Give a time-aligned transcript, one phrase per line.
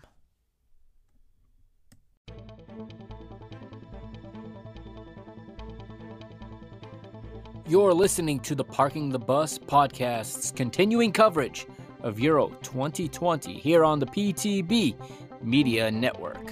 [7.71, 11.67] You're listening to the Parking the Bus podcast's continuing coverage
[12.03, 14.93] of Euro 2020 here on the PTB
[15.41, 16.51] Media Network.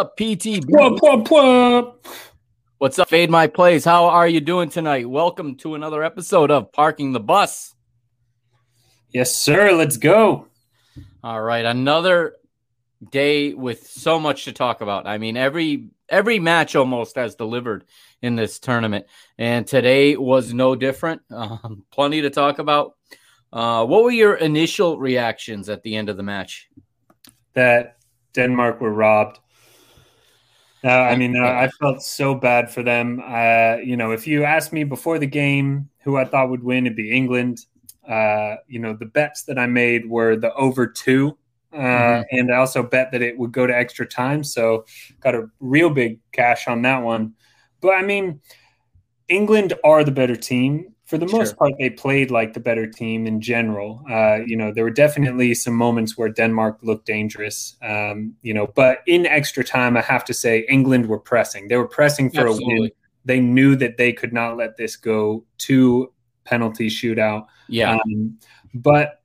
[0.00, 0.64] Up, PTB?
[0.66, 2.06] Whoop, whoop, whoop.
[2.78, 3.84] What's up, Fade My Plays?
[3.84, 5.06] How are you doing tonight?
[5.06, 7.74] Welcome to another episode of Parking the Bus.
[9.12, 9.72] Yes, sir.
[9.72, 10.46] Let's go.
[11.22, 12.36] All right, another
[13.10, 15.06] day with so much to talk about.
[15.06, 17.84] I mean, every every match almost has delivered
[18.22, 19.04] in this tournament,
[19.36, 21.20] and today was no different.
[21.30, 22.94] Um, plenty to talk about.
[23.52, 26.70] Uh, what were your initial reactions at the end of the match?
[27.52, 27.98] That
[28.32, 29.40] Denmark were robbed.
[30.82, 33.22] Uh, I mean, uh, I felt so bad for them.
[33.24, 36.86] Uh, you know, if you asked me before the game who I thought would win,
[36.86, 37.66] it'd be England.
[38.08, 41.36] Uh, you know, the bets that I made were the over two,
[41.72, 42.22] uh, mm-hmm.
[42.30, 44.42] and I also bet that it would go to extra time.
[44.42, 44.86] So,
[45.20, 47.34] got a real big cash on that one.
[47.80, 48.40] But I mean,
[49.28, 51.56] England are the better team for the most sure.
[51.56, 54.00] part, they played like the better team in general.
[54.08, 57.76] Uh, you know, there were definitely some moments where Denmark looked dangerous.
[57.82, 61.66] Um, you know, but in extra time, I have to say, England were pressing.
[61.66, 62.76] They were pressing for Absolutely.
[62.76, 62.90] a win.
[63.24, 66.12] They knew that they could not let this go to
[66.44, 67.46] penalty shootout.
[67.68, 67.94] Yeah.
[67.96, 68.38] Um,
[68.72, 69.20] but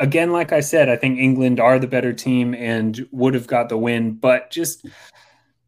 [0.00, 3.68] again, like I said, I think England are the better team and would have got
[3.68, 4.14] the win.
[4.14, 4.86] But just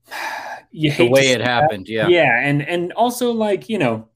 [0.71, 1.85] you hate the way it happened.
[1.85, 1.93] That.
[1.93, 2.09] Yeah.
[2.09, 4.09] Yeah, and and also like you know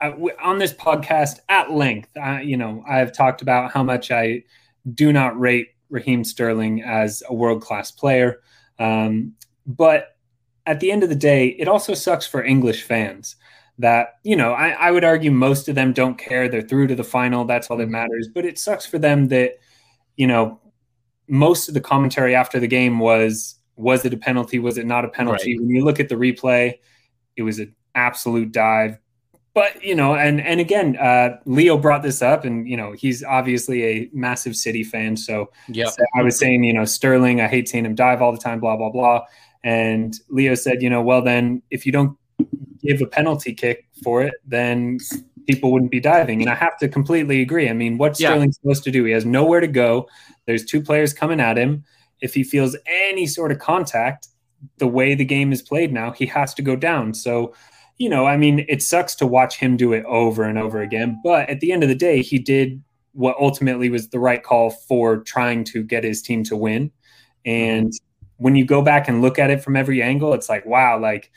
[0.00, 4.44] on this podcast at length, uh, you know, I've talked about how much I
[4.94, 8.40] do not rate Raheem Sterling as a world class player.
[8.78, 9.34] Um,
[9.66, 10.16] but
[10.66, 13.36] at the end of the day, it also sucks for English fans
[13.78, 16.48] that, you know, I, I, would argue most of them don't care.
[16.48, 17.44] They're through to the final.
[17.44, 18.28] That's all that matters.
[18.32, 19.52] But it sucks for them that,
[20.16, 20.60] you know,
[21.28, 24.58] most of the commentary after the game was, was it a penalty?
[24.58, 25.54] Was it not a penalty?
[25.54, 25.60] Right.
[25.60, 26.78] When you look at the replay,
[27.36, 28.98] it was an absolute dive
[29.56, 33.24] but you know, and and again, uh, Leo brought this up, and you know, he's
[33.24, 35.16] obviously a massive City fan.
[35.16, 38.32] So yeah, so I was saying, you know, Sterling, I hate seeing him dive all
[38.32, 39.22] the time, blah blah blah.
[39.64, 42.18] And Leo said, you know, well then, if you don't
[42.82, 44.98] give a penalty kick for it, then
[45.46, 46.42] people wouldn't be diving.
[46.42, 47.70] And I have to completely agree.
[47.70, 48.32] I mean, what's yeah.
[48.32, 49.04] Sterling supposed to do?
[49.04, 50.06] He has nowhere to go.
[50.44, 51.82] There's two players coming at him.
[52.20, 54.28] If he feels any sort of contact,
[54.76, 57.14] the way the game is played now, he has to go down.
[57.14, 57.54] So
[57.98, 61.20] you know, I mean, it sucks to watch him do it over and over again.
[61.24, 64.70] But at the end of the day, he did what ultimately was the right call
[64.70, 66.90] for trying to get his team to win.
[67.46, 67.92] And
[68.36, 71.30] when you go back and look at it from every angle, it's like, wow, like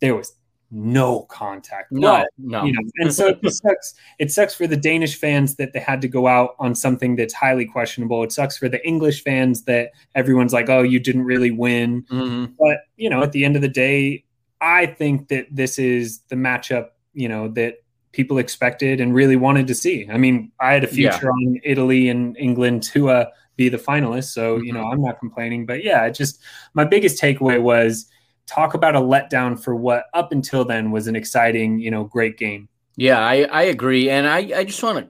[0.00, 0.32] there was
[0.72, 1.92] no contact.
[1.92, 2.64] No, but, no.
[2.64, 3.94] You know, and so it sucks.
[4.18, 7.32] It sucks for the Danish fans that they had to go out on something that's
[7.32, 8.24] highly questionable.
[8.24, 12.02] It sucks for the English fans that everyone's like, oh, you didn't really win.
[12.10, 12.54] Mm-hmm.
[12.58, 14.24] But you know, at the end of the day,
[14.60, 19.66] I think that this is the matchup, you know, that people expected and really wanted
[19.66, 20.08] to see.
[20.10, 21.28] I mean, I had a future yeah.
[21.28, 24.64] on Italy and England to uh, be the finalists, so mm-hmm.
[24.64, 25.66] you know, I'm not complaining.
[25.66, 26.40] But yeah, just
[26.74, 28.06] my biggest takeaway was
[28.46, 32.38] talk about a letdown for what up until then was an exciting, you know, great
[32.38, 32.68] game.
[32.96, 35.06] Yeah, I, I agree, and I, I just want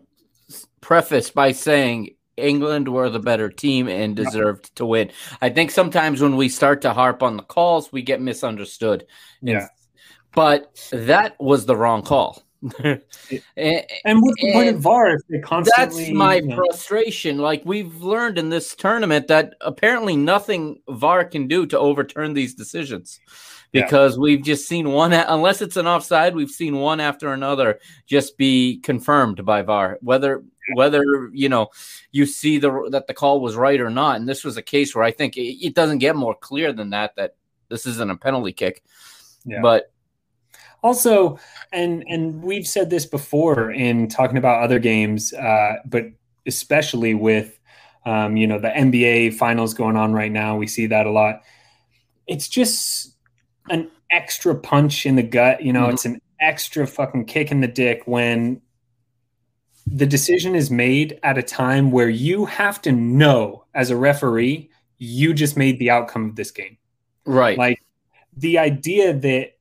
[0.51, 5.11] to preface by saying England were the better team and deserved to win.
[5.41, 9.07] I think sometimes when we start to harp on the calls, we get misunderstood.
[9.43, 9.69] Yeah.
[10.35, 12.43] But that was the wrong call.
[12.85, 13.01] and,
[13.57, 16.05] and what's the point of VAR if they constantly?
[16.05, 16.57] That's my you know.
[16.57, 17.39] frustration.
[17.39, 22.55] Like we've learned in this tournament that apparently nothing VAR can do to overturn these
[22.55, 23.21] decisions
[23.73, 24.21] because yeah.
[24.21, 28.79] we've just seen one unless it's an offside we've seen one after another just be
[28.79, 30.45] confirmed by VAR whether
[30.75, 31.69] whether you know
[32.13, 34.95] you see the that the call was right or not and this was a case
[34.95, 37.35] where I think it, it doesn't get more clear than that that
[37.69, 38.83] this isn't a penalty kick
[39.45, 39.61] yeah.
[39.61, 39.93] but
[40.83, 41.39] Also,
[41.73, 46.05] and and we've said this before in talking about other games, uh, but
[46.47, 47.59] especially with
[48.05, 51.43] um, you know the NBA finals going on right now, we see that a lot.
[52.29, 53.17] It's just
[53.69, 55.63] an extra punch in the gut.
[55.63, 55.95] You know, mm-hmm.
[55.95, 58.61] it's an extra fucking kick in the dick when
[59.87, 64.71] the decision is made at a time where you have to know as a referee
[64.99, 66.77] you just made the outcome of this game.
[67.25, 67.59] Right.
[67.59, 67.83] Like
[68.37, 69.57] the idea that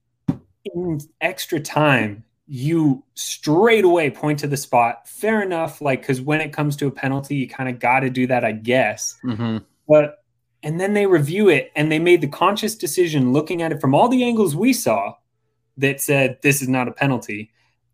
[0.64, 5.08] in extra time you straight away point to the spot.
[5.08, 5.82] Fair enough.
[5.82, 8.44] Like, because when it comes to a penalty, you kind of got to do that,
[8.44, 9.18] I guess.
[9.24, 9.58] Mm-hmm.
[9.88, 10.24] But
[10.64, 13.94] and then they review it and they made the conscious decision, looking at it from
[13.94, 15.14] all the angles we saw,
[15.78, 17.52] that said this is not a penalty.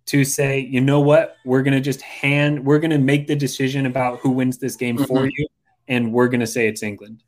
[0.07, 4.19] To say, you know what, we're gonna just hand, we're gonna make the decision about
[4.19, 5.05] who wins this game mm-hmm.
[5.05, 5.47] for you,
[5.87, 7.23] and we're gonna say it's England.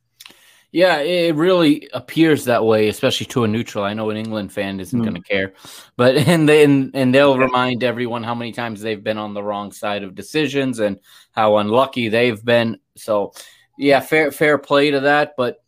[0.73, 3.83] Yeah, it really appears that way, especially to a neutral.
[3.83, 5.03] I know an England fan isn't mm.
[5.03, 5.53] going to care,
[5.97, 9.71] but and then and they'll remind everyone how many times they've been on the wrong
[9.71, 10.99] side of decisions and
[11.31, 12.79] how unlucky they've been.
[12.97, 13.33] So,
[13.77, 15.63] yeah, fair fair play to that, but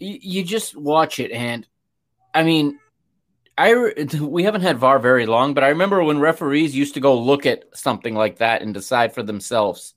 [0.00, 1.66] you, you just watch it, and
[2.32, 2.78] I mean,
[3.56, 7.18] I we haven't had VAR very long, but I remember when referees used to go
[7.18, 9.94] look at something like that and decide for themselves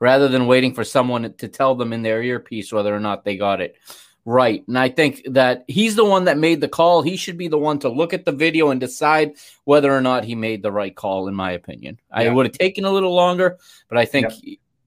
[0.00, 3.36] rather than waiting for someone to tell them in their earpiece whether or not they
[3.36, 3.76] got it
[4.24, 4.62] right.
[4.68, 7.02] And I think that he's the one that made the call.
[7.02, 9.32] He should be the one to look at the video and decide
[9.64, 11.98] whether or not he made the right call, in my opinion.
[12.10, 12.18] Yeah.
[12.18, 13.58] I would have taken a little longer,
[13.88, 14.32] but I think.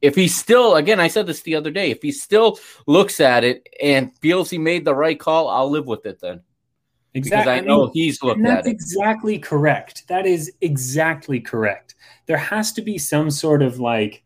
[0.02, 3.44] If he still, again, I said this the other day, if he still looks at
[3.44, 6.42] it and feels he made the right call, I'll live with it then.
[7.14, 7.54] Exactly.
[7.54, 8.54] Because I know I mean, he's looked at it.
[8.54, 10.08] That's exactly correct.
[10.08, 11.96] That is exactly correct.
[12.26, 14.24] There has to be some sort of like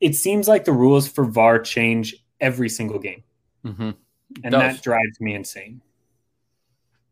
[0.00, 3.22] it seems like the rules for VAR change every single game.
[3.64, 3.90] Mm-hmm.
[4.42, 5.82] And that drives me insane.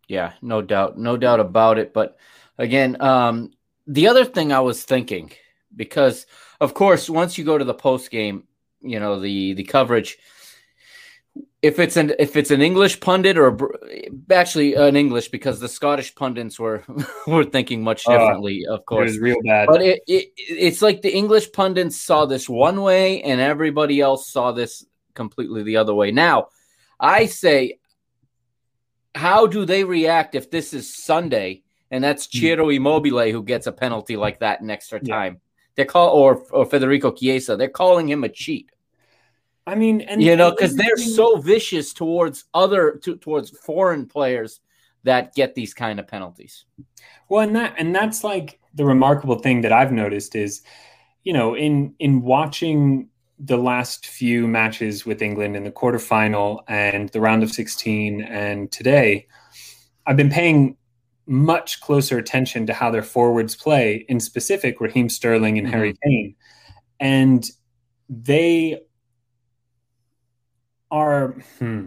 [0.08, 0.98] Yeah, no doubt.
[0.98, 1.92] No doubt about it.
[1.92, 2.16] But
[2.56, 3.52] again, um,
[3.86, 5.30] the other thing I was thinking,
[5.76, 6.26] because
[6.60, 8.44] of course, once you go to the post game,
[8.80, 10.18] you know, the the coverage–
[11.60, 13.56] if it's an if it's an English pundit or
[14.30, 16.84] actually an English because the Scottish pundits were
[17.26, 19.10] were thinking much oh, differently, uh, of course.
[19.10, 19.66] It was real bad.
[19.66, 24.30] But it, it it's like the English pundits saw this one way and everybody else
[24.30, 26.12] saw this completely the other way.
[26.12, 26.48] Now,
[27.00, 27.78] I say
[29.14, 32.38] how do they react if this is Sunday and that's hmm.
[32.38, 35.34] Ciro Immobile who gets a penalty like that in extra time?
[35.34, 35.38] Yeah.
[35.74, 38.70] They call or or Federico Chiesa, they're calling him a cheat.
[39.68, 44.60] I mean, and you know, because they're so vicious towards other to, towards foreign players
[45.04, 46.64] that get these kind of penalties.
[47.28, 50.62] Well, and that and that's like the remarkable thing that I've noticed is,
[51.22, 57.10] you know, in in watching the last few matches with England in the quarterfinal and
[57.10, 59.28] the round of 16 and today,
[60.06, 60.76] I've been paying
[61.26, 65.76] much closer attention to how their forwards play, in specific Raheem Sterling and mm-hmm.
[65.76, 66.34] Harry Kane.
[66.98, 67.48] And
[68.08, 68.80] they
[70.90, 71.86] are hmm,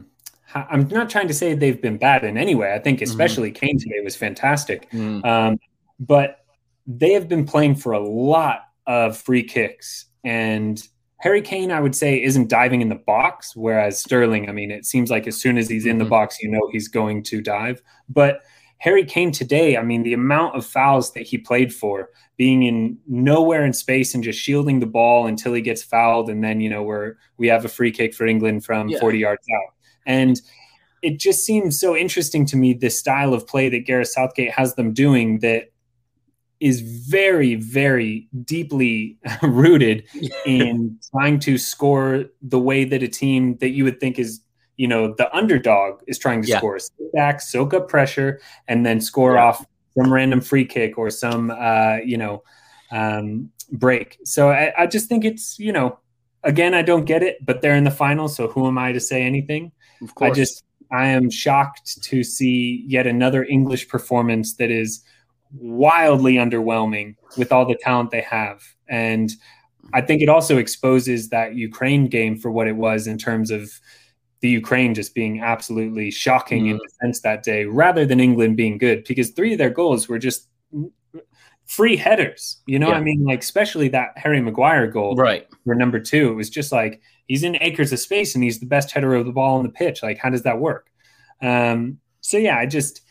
[0.54, 2.74] I'm not trying to say they've been bad in any way.
[2.74, 3.10] I think mm-hmm.
[3.10, 3.66] especially mm-hmm.
[3.66, 4.90] Kane today was fantastic.
[4.92, 5.26] Mm-hmm.
[5.26, 5.60] Um,
[6.00, 6.46] but
[6.88, 10.06] they have been playing for a lot of free kicks.
[10.24, 10.82] And
[11.18, 14.86] Harry Kane, I would say, isn't diving in the box, whereas Sterling, I mean, it
[14.86, 16.10] seems like as soon as he's in the mm-hmm.
[16.10, 17.82] box, you know he's going to dive.
[18.10, 18.42] But
[18.82, 22.98] Harry Kane today, I mean, the amount of fouls that he played for, being in
[23.08, 26.68] nowhere in space and just shielding the ball until he gets fouled, and then you
[26.68, 29.00] know we're we have a free kick for England from yeah.
[29.00, 29.76] 40 yards out,
[30.08, 30.42] and
[31.04, 34.74] it just seems so interesting to me this style of play that Gareth Southgate has
[34.74, 35.72] them doing that
[36.60, 40.04] is very, very deeply rooted
[40.48, 44.42] in trying to score the way that a team that you would think is
[44.78, 46.58] you know the underdog is trying to yeah.
[46.58, 49.46] score sit back soak up pressure and then score yeah.
[49.46, 49.66] off
[49.98, 52.44] some random free kick or some uh, you know
[52.92, 55.98] um, break so I, I, just think it's you know
[56.44, 59.00] again i don't get it but they're in the final so who am i to
[59.00, 60.32] say anything of course.
[60.32, 65.04] i just i am shocked to see yet another english performance that is
[65.54, 69.32] wildly underwhelming with all the talent they have and
[69.94, 73.72] i think it also exposes that ukraine game for what it was in terms of
[74.42, 76.72] the Ukraine just being absolutely shocking mm.
[76.72, 80.20] in defense that day, rather than England being good, because three of their goals were
[80.20, 80.48] just
[81.68, 82.62] free headers.
[82.66, 82.96] You know, yeah.
[82.96, 85.48] I mean, like especially that Harry Maguire goal, right?
[85.66, 88.66] For number two, it was just like he's in acres of space and he's the
[88.66, 90.04] best header of the ball on the pitch.
[90.04, 90.88] Like, how does that work?
[91.42, 93.02] Um, so yeah, I just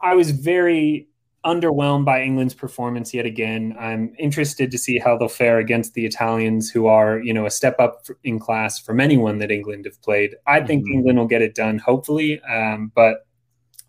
[0.00, 1.08] I was very
[1.44, 3.76] underwhelmed by England's performance yet again.
[3.78, 7.50] I'm interested to see how they'll fare against the Italians, who are, you know, a
[7.50, 10.34] step up in class from anyone that England have played.
[10.46, 10.94] I think mm-hmm.
[10.94, 12.40] England will get it done, hopefully.
[12.42, 13.26] Um, but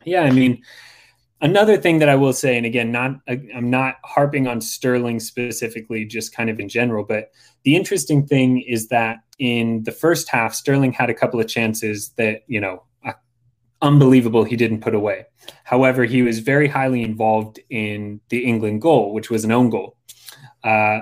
[0.06, 0.62] yeah, I mean,
[1.42, 6.06] another thing that I will say, and again, not I'm not harping on Sterling specifically,
[6.06, 7.32] just kind of in general, but
[7.64, 12.10] the interesting thing is that in the first half, Sterling had a couple of chances
[12.18, 12.89] that you know, uh,
[13.82, 15.26] unbelievable he didn't put away.
[15.64, 19.98] However, he was very highly involved in the England goal, which was an own goal.
[20.64, 21.02] Uh,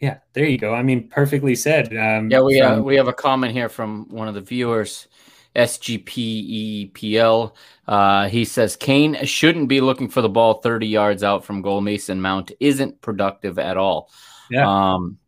[0.00, 0.74] yeah, there you go.
[0.74, 1.96] I mean, perfectly said.
[1.96, 5.08] Um, yeah, we from- uh, we have a comment here from one of the viewers.
[5.56, 7.54] SGPEPL.
[7.86, 11.80] Uh, he says Kane shouldn't be looking for the ball 30 yards out from goal.
[11.80, 14.10] Mason Mount isn't productive at all.
[14.50, 14.68] Yeah.
[14.68, 15.18] Um,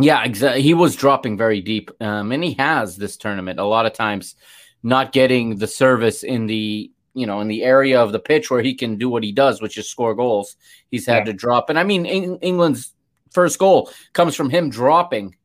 [0.00, 0.62] yeah, exactly.
[0.62, 4.34] He was dropping very deep, um, and he has this tournament a lot of times,
[4.82, 8.62] not getting the service in the you know in the area of the pitch where
[8.62, 10.56] he can do what he does, which is score goals.
[10.90, 11.24] He's had yeah.
[11.24, 12.94] to drop, and I mean England's
[13.30, 15.36] first goal comes from him dropping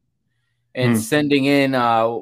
[0.75, 0.99] and mm.
[0.99, 2.19] sending in uh,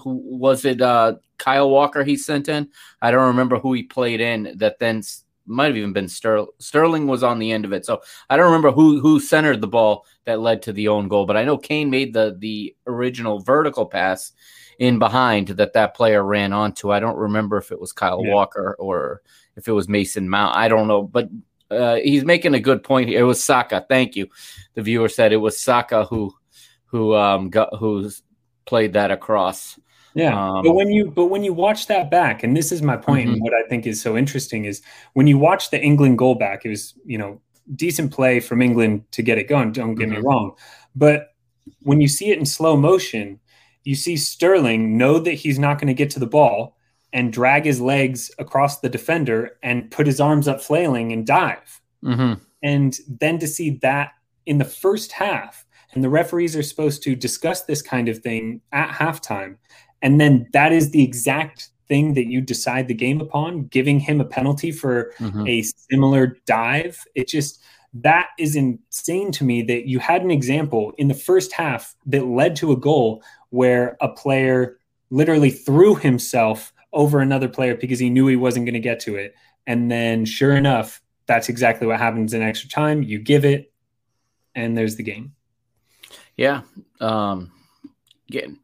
[0.00, 0.80] who was it?
[0.80, 2.68] Uh, Kyle Walker he sent in.
[3.00, 4.54] I don't remember who he played in.
[4.56, 5.02] That then
[5.46, 6.48] might have even been Sterling.
[6.58, 9.68] Sterling was on the end of it, so I don't remember who who centered the
[9.68, 11.26] ball that led to the own goal.
[11.26, 14.32] But I know Kane made the the original vertical pass
[14.78, 16.92] in behind that that player ran onto.
[16.92, 18.32] I don't remember if it was Kyle yeah.
[18.32, 19.22] Walker or
[19.56, 20.56] if it was Mason Mount.
[20.56, 21.28] I don't know, but
[21.70, 23.20] uh, he's making a good point here.
[23.20, 23.84] It was Saka.
[23.88, 24.28] Thank you.
[24.74, 26.32] The viewer said it was Saka who
[26.86, 28.22] who um got who's
[28.66, 29.78] played that across.
[30.14, 32.96] Yeah, um, but when you but when you watch that back, and this is my
[32.96, 33.34] point, mm-hmm.
[33.34, 34.82] and what I think is so interesting is
[35.12, 37.40] when you watch the England goal back, it was you know
[37.74, 39.72] decent play from England to get it going.
[39.72, 40.20] Don't get mm-hmm.
[40.20, 40.56] me wrong,
[40.94, 41.34] but
[41.80, 43.38] when you see it in slow motion,
[43.88, 46.76] you see Sterling know that he's not going to get to the ball
[47.14, 51.80] and drag his legs across the defender and put his arms up flailing and dive.
[52.04, 52.34] Mm-hmm.
[52.62, 54.10] And then to see that
[54.44, 55.64] in the first half,
[55.94, 59.56] and the referees are supposed to discuss this kind of thing at halftime.
[60.02, 64.20] And then that is the exact thing that you decide the game upon, giving him
[64.20, 65.46] a penalty for mm-hmm.
[65.46, 67.02] a similar dive.
[67.14, 67.62] It just,
[67.94, 72.26] that is insane to me that you had an example in the first half that
[72.26, 74.78] led to a goal where a player
[75.10, 79.16] literally threw himself over another player because he knew he wasn't going to get to
[79.16, 79.34] it.
[79.66, 83.02] And then, sure enough, that's exactly what happens in extra time.
[83.02, 83.72] You give it,
[84.54, 85.32] and there's the game.
[86.36, 86.62] Yeah.
[87.00, 87.52] Um,
[88.30, 88.58] again,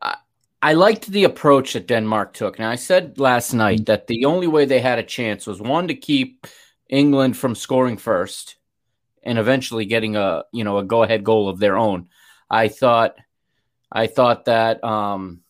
[0.00, 0.16] I,
[0.62, 2.58] I liked the approach that Denmark took.
[2.58, 5.88] Now, I said last night that the only way they had a chance was one
[5.88, 6.46] to keep
[6.88, 8.56] England from scoring first
[9.22, 12.08] and eventually getting a you know a go ahead goal of their own.
[12.50, 13.16] I thought
[13.90, 15.40] I thought that um,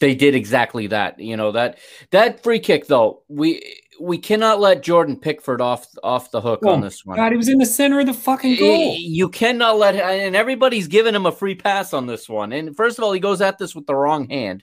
[0.00, 1.18] they did exactly that.
[1.18, 1.78] You know that
[2.10, 6.70] that free kick though we we cannot let Jordan Pickford off off the hook oh,
[6.70, 7.16] on this one.
[7.16, 8.96] God, he was in the center of the fucking goal.
[8.98, 12.52] You cannot let and everybody's giving him a free pass on this one.
[12.52, 14.62] And first of all, he goes at this with the wrong hand.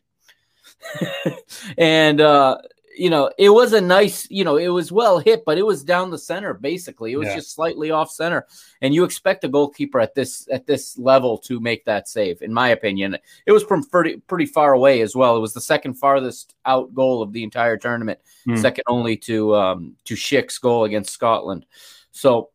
[1.77, 2.57] and uh
[2.97, 5.83] you know, it was a nice, you know, it was well hit, but it was
[5.83, 7.11] down the center basically.
[7.11, 7.35] It was yeah.
[7.35, 8.45] just slightly off center.
[8.81, 12.53] And you expect a goalkeeper at this at this level to make that save, in
[12.53, 13.17] my opinion.
[13.45, 15.35] It was from pretty pretty far away as well.
[15.35, 18.57] It was the second farthest out goal of the entire tournament, mm.
[18.57, 21.65] second only to um to Schick's goal against Scotland.
[22.11, 22.49] So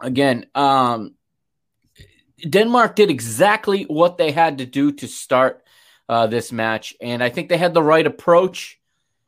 [0.00, 1.14] again, um
[2.48, 5.62] Denmark did exactly what they had to do to start
[6.08, 8.79] uh, this match, and I think they had the right approach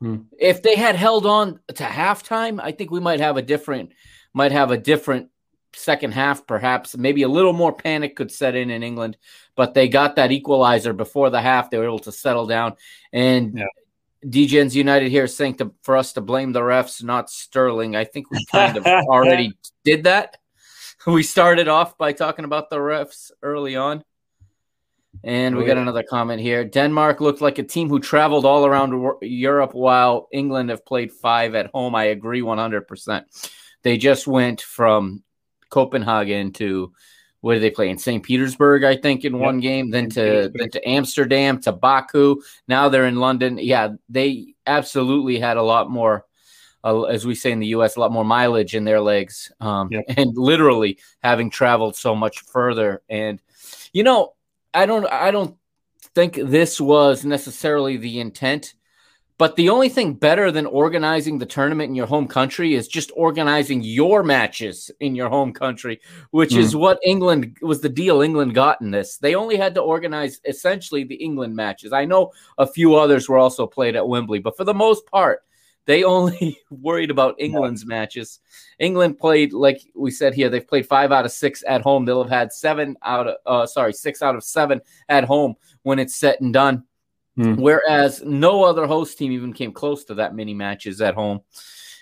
[0.03, 0.17] Hmm.
[0.37, 3.93] If they had held on to halftime, I think we might have a different
[4.33, 5.29] might have a different
[5.71, 6.97] second half, perhaps.
[6.97, 9.15] Maybe a little more panic could set in in England,
[9.55, 11.69] but they got that equalizer before the half.
[11.69, 12.73] They were able to settle down.
[13.13, 13.67] And yeah.
[14.25, 17.95] DGens United here saying to, for us to blame the refs, not Sterling.
[17.95, 19.53] I think we kind of already
[19.85, 20.35] did that.
[21.07, 24.03] We started off by talking about the refs early on.
[25.23, 26.65] And we got another comment here.
[26.65, 31.55] Denmark looked like a team who traveled all around Europe while England have played five
[31.55, 31.95] at home.
[31.95, 33.23] I agree 100%.
[33.83, 35.23] They just went from
[35.69, 36.91] Copenhagen to
[37.39, 38.23] where did they play in St.
[38.23, 39.41] Petersburg, I think, in yep.
[39.41, 42.41] one game, then to then to Amsterdam, to Baku.
[42.69, 43.57] Now they're in London.
[43.57, 46.25] Yeah, they absolutely had a lot more,
[46.85, 49.89] uh, as we say in the U.S., a lot more mileage in their legs, um,
[49.91, 50.05] yep.
[50.17, 53.01] and literally having traveled so much further.
[53.09, 53.41] And
[53.91, 54.32] you know,
[54.73, 55.55] I don't I don't
[56.15, 58.73] think this was necessarily the intent.
[59.39, 63.11] But the only thing better than organizing the tournament in your home country is just
[63.15, 65.99] organizing your matches in your home country,
[66.29, 66.59] which mm.
[66.59, 69.17] is what England was the deal England got in this.
[69.17, 71.91] They only had to organize essentially the England matches.
[71.91, 75.41] I know a few others were also played at Wembley, but for the most part,
[75.85, 77.89] they only worried about England's yeah.
[77.89, 78.39] matches.
[78.79, 82.05] England played, like we said here, they've played five out of six at home.
[82.05, 85.99] They'll have had seven out of, uh, sorry, six out of seven at home when
[85.99, 86.83] it's set and done.
[87.35, 87.55] Hmm.
[87.55, 91.41] Whereas no other host team even came close to that many matches at home.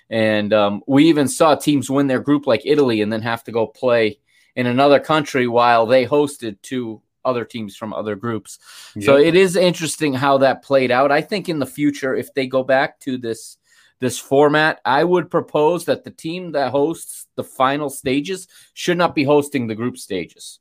[0.09, 3.51] And um, we even saw teams win their group like Italy and then have to
[3.51, 4.19] go play
[4.57, 8.59] in another country while they hosted two other teams from other groups.
[8.95, 9.05] Yep.
[9.05, 11.11] So it is interesting how that played out.
[11.11, 13.57] I think in the future, if they go back to this
[14.01, 19.15] this format, I would propose that the team that hosts the final stages should not
[19.15, 20.59] be hosting the group stages.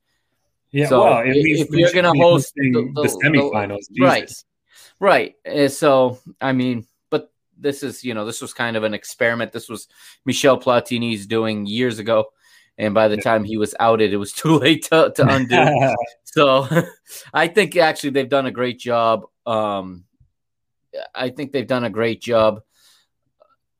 [0.71, 4.33] Yeah, so well, if, if you're going to host the, the, the semifinals, the, right,
[5.01, 5.35] right.
[5.45, 9.51] Uh, so I mean, but this is you know this was kind of an experiment.
[9.51, 9.89] This was
[10.25, 12.29] Michel Platini's doing years ago
[12.81, 15.95] and by the time he was outed, it was too late to, to undo.
[16.25, 16.67] so
[17.35, 19.27] I think actually they've done a great job.
[19.47, 20.05] Um,
[21.15, 22.63] I think they've done a great job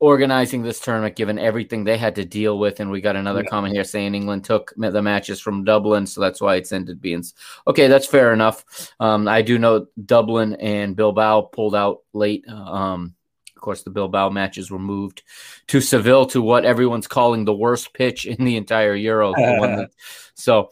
[0.01, 2.81] organizing this tournament, given everything they had to deal with.
[2.81, 3.51] And we got another yeah.
[3.51, 7.23] comment here saying England took the matches from Dublin, so that's why it's ended being
[7.67, 7.87] okay.
[7.87, 8.93] That's fair enough.
[8.99, 12.49] Um, I do know Dublin and Bilbao pulled out late.
[12.49, 13.15] Um,
[13.55, 15.23] of course, the Bilbao matches were moved
[15.67, 19.33] to Seville to what everyone's calling the worst pitch in the entire Euro.
[19.37, 19.91] that,
[20.33, 20.71] so,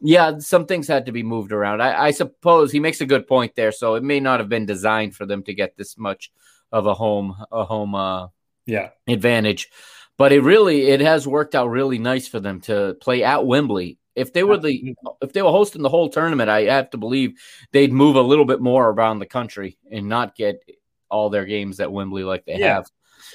[0.00, 1.82] yeah, some things had to be moved around.
[1.82, 3.72] I, I, suppose he makes a good point there.
[3.72, 6.32] So it may not have been designed for them to get this much
[6.72, 8.28] of a home a home uh,
[8.70, 9.68] yeah advantage,
[10.16, 13.98] but it really it has worked out really nice for them to play at Wembley.
[14.16, 17.38] If they were the if they were hosting the whole tournament, I have to believe
[17.72, 20.62] they'd move a little bit more around the country and not get
[21.10, 22.74] all their games at Wembley like they yeah.
[22.74, 22.86] have.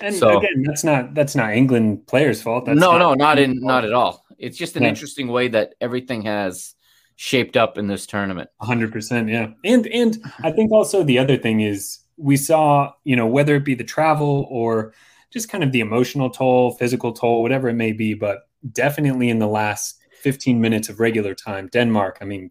[0.02, 2.66] And so, again, that's not that's not England players' fault.
[2.66, 3.64] That's no, not no, not in fault.
[3.64, 4.26] not at all.
[4.38, 4.90] It's just an yeah.
[4.90, 6.76] interesting way that everything has
[7.16, 8.50] shaped up in this tournament.
[8.62, 9.52] 100%, yeah.
[9.64, 13.66] And and I think also the other thing is we saw, you know, whether it
[13.66, 14.94] be the travel or
[15.36, 19.40] just kind of the emotional toll, physical toll, whatever it may be, but definitely in
[19.40, 22.50] the last 15 minutes of regular time, Denmark, I mean,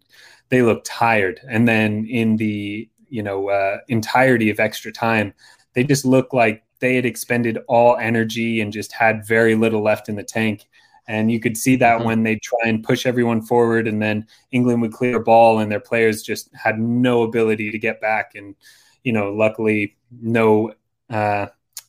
[0.50, 1.40] they look tired.
[1.48, 5.32] And then in the you know uh, entirety of extra time
[5.74, 10.08] they just looked like they had expended all energy and just had very little left
[10.08, 10.64] in the tank
[11.06, 12.06] and you could see that mm-hmm.
[12.06, 15.80] when they try and push everyone forward and then england would clear ball and their
[15.80, 18.56] players just had no ability to get back and
[19.04, 20.72] you know luckily no
[21.10, 21.46] uh,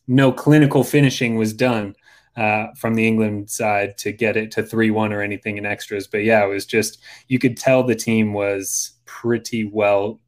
[0.07, 1.95] no clinical finishing was done
[2.35, 6.07] uh, from the England side to get it to 3 1 or anything in extras.
[6.07, 10.19] But yeah, it was just, you could tell the team was pretty well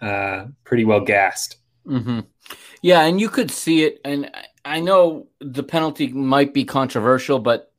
[0.00, 1.56] uh, pretty well gassed.
[1.86, 2.20] Mm-hmm.
[2.82, 4.00] Yeah, and you could see it.
[4.04, 4.30] And
[4.64, 7.72] I know the penalty might be controversial, but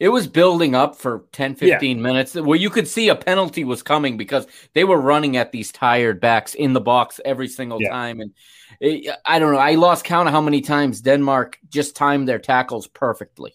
[0.00, 2.02] it was building up for 10, 15 yeah.
[2.02, 5.70] minutes where you could see a penalty was coming because they were running at these
[5.70, 7.90] tired backs in the box every single yeah.
[7.90, 8.20] time.
[8.20, 8.32] And
[8.80, 9.58] it, I don't know.
[9.58, 13.52] I lost count of how many times Denmark just timed their tackles perfectly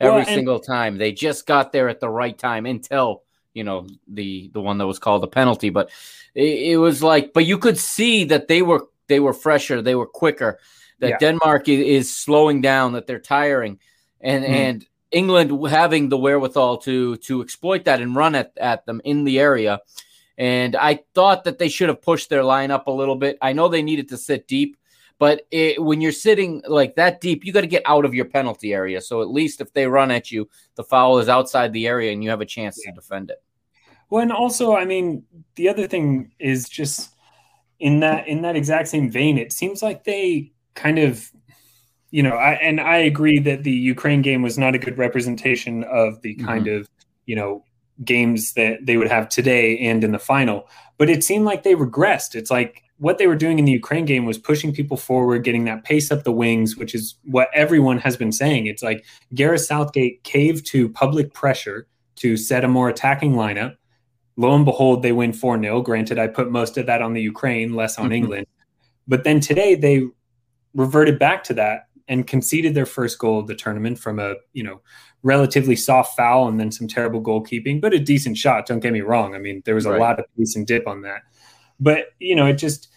[0.00, 0.96] every well, single time.
[0.96, 4.86] They just got there at the right time until you know the the one that
[4.86, 5.88] was called a penalty but
[6.34, 9.94] it, it, was like but you could see that they were they were fresher they
[9.94, 10.58] were quicker
[10.98, 11.18] that yeah.
[11.18, 13.78] denmark is, is, slowing down that they're tiring
[14.20, 14.48] and mm.
[14.48, 19.24] and england having the wherewithal to to exploit that and run at, at them in
[19.24, 19.80] the area
[20.36, 23.52] and i thought that they should have pushed their line up a little bit i
[23.52, 24.76] know they needed to sit deep
[25.18, 28.24] but it, when you're sitting like that deep, you got to get out of your
[28.24, 29.00] penalty area.
[29.00, 32.22] So at least if they run at you, the foul is outside the area and
[32.22, 32.90] you have a chance yeah.
[32.90, 33.42] to defend it.
[34.10, 35.24] Well, and also, I mean,
[35.54, 37.10] the other thing is just
[37.80, 41.30] in that in that exact same vein, it seems like they kind of,
[42.14, 45.82] you know, I, and I agree that the Ukraine game was not a good representation
[45.82, 46.46] of the mm-hmm.
[46.46, 46.88] kind of,
[47.26, 47.64] you know,
[48.04, 50.68] games that they would have today and in the final.
[50.96, 52.36] But it seemed like they regressed.
[52.36, 55.64] It's like what they were doing in the Ukraine game was pushing people forward, getting
[55.64, 58.68] that pace up the wings, which is what everyone has been saying.
[58.68, 63.74] It's like Gareth Southgate caved to public pressure to set a more attacking lineup.
[64.36, 65.82] Lo and behold, they win 4 0.
[65.82, 68.12] Granted, I put most of that on the Ukraine, less on mm-hmm.
[68.12, 68.46] England.
[69.08, 70.06] But then today they
[70.74, 74.62] reverted back to that and conceded their first goal of the tournament from a, you
[74.62, 74.80] know,
[75.22, 78.66] relatively soft foul and then some terrible goalkeeping, but a decent shot.
[78.66, 79.34] Don't get me wrong.
[79.34, 80.00] I mean, there was a right.
[80.00, 81.22] lot of pace and dip on that.
[81.80, 82.88] But you know, it just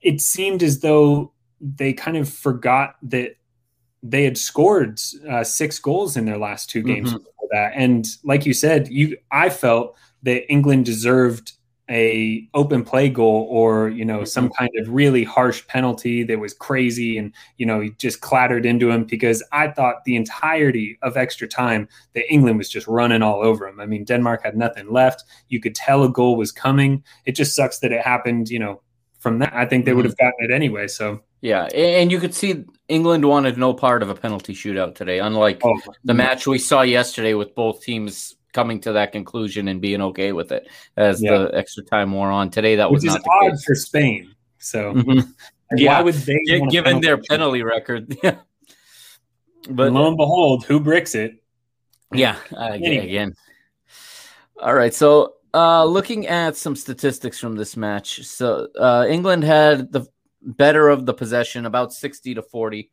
[0.00, 3.36] it seemed as though they kind of forgot that
[4.02, 7.18] they had scored uh, six goals in their last two games mm-hmm.
[7.18, 7.72] before that.
[7.74, 11.52] And like you said, you I felt that England deserved
[11.90, 14.54] a open play goal or you know some mm-hmm.
[14.54, 18.90] kind of really harsh penalty that was crazy and you know he just clattered into
[18.90, 23.42] him because I thought the entirety of extra time that England was just running all
[23.42, 23.80] over him.
[23.80, 25.24] I mean Denmark had nothing left.
[25.48, 27.02] You could tell a goal was coming.
[27.24, 28.80] It just sucks that it happened, you know,
[29.18, 29.52] from that.
[29.52, 30.10] I think they would mm-hmm.
[30.10, 34.08] have gotten it anyway, so yeah, and you could see England wanted no part of
[34.08, 38.80] a penalty shootout today, unlike oh, the match we saw yesterday with both teams coming
[38.80, 41.38] to that conclusion and being okay with it as yeah.
[41.38, 42.50] the extra time wore on.
[42.50, 43.64] Today, that Which was not odd case.
[43.64, 44.34] for Spain.
[44.58, 45.30] So, mm-hmm.
[45.76, 46.38] yeah, why would they,
[46.70, 48.16] given their penalty record?
[48.22, 51.42] but and lo and behold, who bricks it?
[52.12, 53.08] Yeah, uh, anyway.
[53.08, 53.34] again.
[54.60, 59.90] All right, so uh, looking at some statistics from this match, so uh, England had
[59.90, 60.06] the
[60.40, 62.90] better of the possession, about sixty to forty.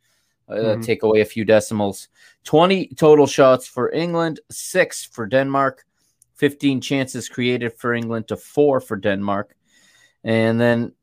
[0.49, 0.81] Uh, mm-hmm.
[0.81, 2.07] Take away a few decimals.
[2.43, 5.85] Twenty total shots for England, six for Denmark.
[6.35, 9.55] Fifteen chances created for England to four for Denmark.
[10.23, 10.93] And then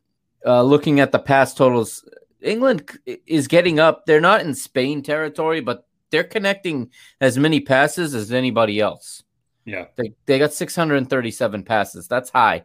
[0.45, 2.05] uh, looking at the pass totals,
[2.41, 2.91] England
[3.27, 4.07] is getting up.
[4.07, 9.23] They're not in Spain territory, but they're connecting as many passes as anybody else.
[9.65, 12.09] Yeah, they they got 637 passes.
[12.09, 12.65] That's high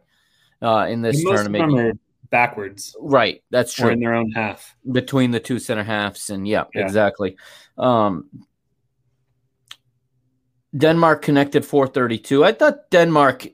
[0.62, 2.00] uh, in this tournament.
[2.32, 3.44] Backwards, right?
[3.50, 3.90] That's true.
[3.90, 6.82] Or in their own half between the two center halves, and yeah, yeah.
[6.82, 7.36] exactly.
[7.78, 8.28] Um,
[10.76, 12.44] Denmark connected 432.
[12.44, 13.46] I thought Denmark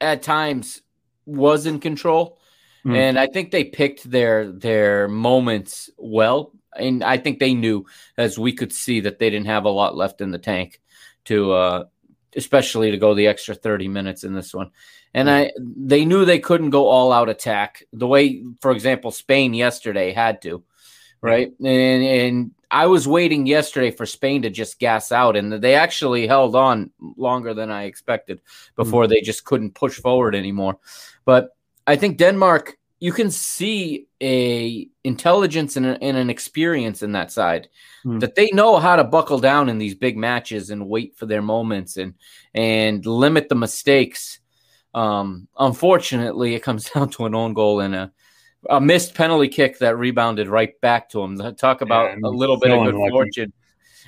[0.00, 0.82] at times
[1.26, 2.38] was in control.
[2.84, 2.96] Mm.
[2.96, 6.52] And I think they picked their their moments well.
[6.76, 7.84] And I think they knew,
[8.16, 10.80] as we could see, that they didn't have a lot left in the tank
[11.24, 11.84] to uh
[12.36, 14.70] especially to go the extra 30 minutes in this one.
[15.12, 19.54] And I they knew they couldn't go all out attack the way, for example, Spain
[19.54, 20.62] yesterday had to,
[21.20, 21.52] right?
[21.58, 26.28] And and I was waiting yesterday for Spain to just gas out, and they actually
[26.28, 28.40] held on longer than I expected
[28.76, 29.10] before mm-hmm.
[29.10, 30.78] they just couldn't push forward anymore.
[31.24, 31.50] But
[31.86, 37.32] I think Denmark, you can see a intelligence and, a, and an experience in that
[37.32, 37.68] side
[38.04, 38.20] mm.
[38.20, 41.42] that they know how to buckle down in these big matches and wait for their
[41.42, 42.14] moments and
[42.54, 44.38] and limit the mistakes.
[44.94, 48.12] Um, unfortunately, it comes down to an own goal and a
[48.68, 51.38] a missed penalty kick that rebounded right back to him.
[51.56, 53.52] Talk about yeah, a little bit of good fortune.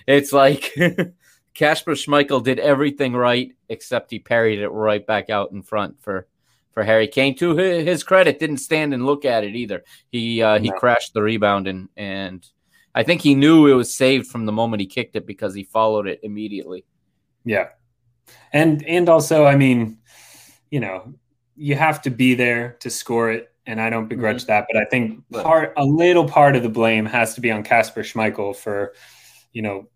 [0.06, 0.74] It's like
[1.54, 6.26] Kasper Schmeichel did everything right except he parried it right back out in front for
[6.72, 7.36] for Harry Kane.
[7.36, 9.84] To his credit, didn't stand and look at it either.
[10.10, 10.76] He uh, he no.
[10.76, 12.46] crashed the rebound and and
[12.94, 15.64] I think he knew it was saved from the moment he kicked it because he
[15.64, 16.84] followed it immediately.
[17.44, 17.68] Yeah,
[18.52, 19.98] and and also, I mean,
[20.70, 21.14] you know,
[21.56, 24.52] you have to be there to score it, and I don't begrudge mm-hmm.
[24.52, 24.66] that.
[24.70, 28.02] But I think part a little part of the blame has to be on Kasper
[28.02, 28.92] Schmeichel for,
[29.52, 29.88] you know,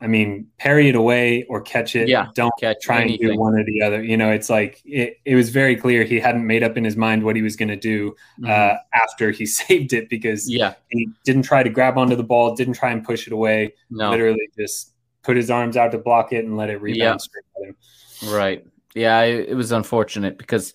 [0.00, 2.08] I mean, parry it away or catch it.
[2.08, 3.26] Yeah, don't catch try anything.
[3.26, 4.02] and do one or the other.
[4.02, 6.96] You know, it's like it, it was very clear he hadn't made up in his
[6.96, 8.46] mind what he was going to do mm-hmm.
[8.46, 12.54] uh, after he saved it because yeah, he didn't try to grab onto the ball,
[12.54, 13.74] didn't try and push it away.
[13.90, 14.10] No.
[14.10, 17.16] Literally just put his arms out to block it and let it rebound yeah.
[17.16, 18.32] straight at him.
[18.34, 18.64] Right.
[18.94, 20.74] Yeah, it, it was unfortunate because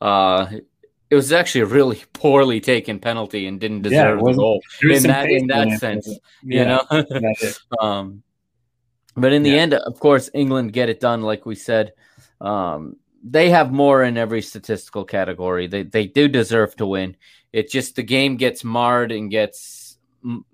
[0.00, 0.46] uh,
[1.10, 5.02] it was actually a really poorly taken penalty and didn't deserve yeah, the goal in
[5.02, 6.08] that in that sense.
[6.42, 7.46] Yeah, you know.
[7.80, 8.22] um,
[9.16, 9.56] but in the yeah.
[9.56, 11.92] end, of course, England get it done, like we said.
[12.40, 15.66] Um, they have more in every statistical category.
[15.66, 17.16] They they do deserve to win.
[17.52, 19.98] It just the game gets marred and gets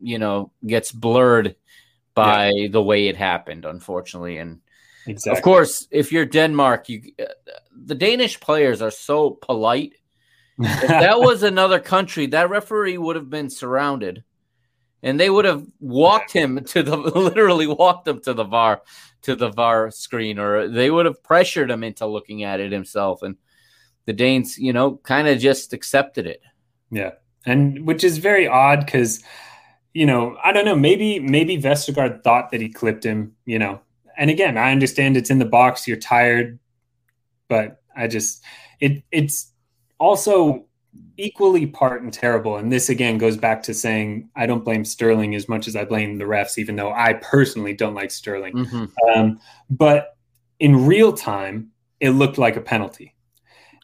[0.01, 1.57] you know gets blurred
[2.15, 2.69] by yeah.
[2.71, 4.39] the way it happened, unfortunately.
[4.39, 4.61] And
[5.07, 5.39] exactly.
[5.39, 7.03] of course, if you're Denmark, you
[7.73, 9.95] the Danish players are so polite.
[10.59, 14.25] if that was another country, that referee would have been surrounded
[15.03, 18.83] and they would have walked him to the literally walked him to the VAR
[19.23, 23.23] to the VAR screen, or they would have pressured him into looking at it himself.
[23.23, 23.37] And
[24.07, 26.41] the Danes, you know, kind of just accepted it.
[26.91, 27.13] Yeah,
[27.45, 29.23] and which is very odd because,
[29.95, 33.81] you know, I don't know, maybe maybe Vestergaard thought that he clipped him, you know.
[34.17, 36.59] And again, I understand it's in the box, you're tired,
[37.49, 38.43] but I just
[38.81, 39.53] it it's
[39.99, 40.68] also
[41.19, 42.57] equally part and terrible.
[42.57, 45.85] And this again goes back to saying I don't blame Sterling as much as I
[45.85, 48.55] blame the refs, even though I personally don't like Sterling.
[48.55, 49.19] Mm-hmm.
[49.19, 50.17] Um, but
[50.61, 53.15] in real time, it looked like a penalty.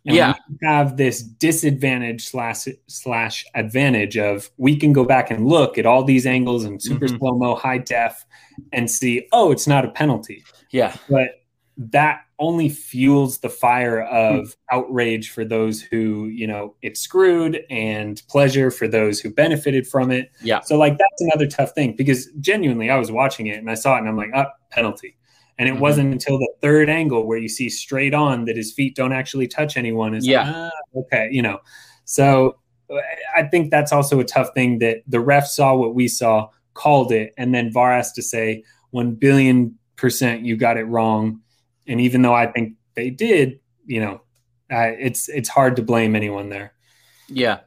[0.06, 5.46] And yeah, we have this disadvantage slash slash advantage of we can go back and
[5.46, 7.16] look at all these angles and super mm-hmm.
[7.16, 8.26] slow mo, high def,
[8.72, 10.44] and see, oh, it's not a penalty.
[10.70, 11.42] Yeah, but
[11.78, 14.54] that only fuels the fire of mm.
[14.70, 20.10] outrage for those who you know it screwed and pleasure for those who benefited from
[20.10, 20.30] it.
[20.42, 20.60] Yeah.
[20.60, 23.96] So like that's another tough thing because genuinely i was watching it and i saw
[23.96, 25.16] it and i'm like up oh, penalty.
[25.56, 25.82] And it mm-hmm.
[25.82, 29.46] wasn't until the third angle where you see straight on that his feet don't actually
[29.46, 30.42] touch anyone is yeah.
[30.44, 31.60] Like, ah, okay you know.
[32.04, 32.58] So
[33.34, 37.12] i think that's also a tough thing that the ref saw what we saw called
[37.12, 41.40] it and then var has to say 1 billion percent you got it wrong
[41.86, 44.20] and even though I think they did, you know,
[44.70, 46.74] uh, it's it's hard to blame anyone there.
[47.28, 47.60] Yeah,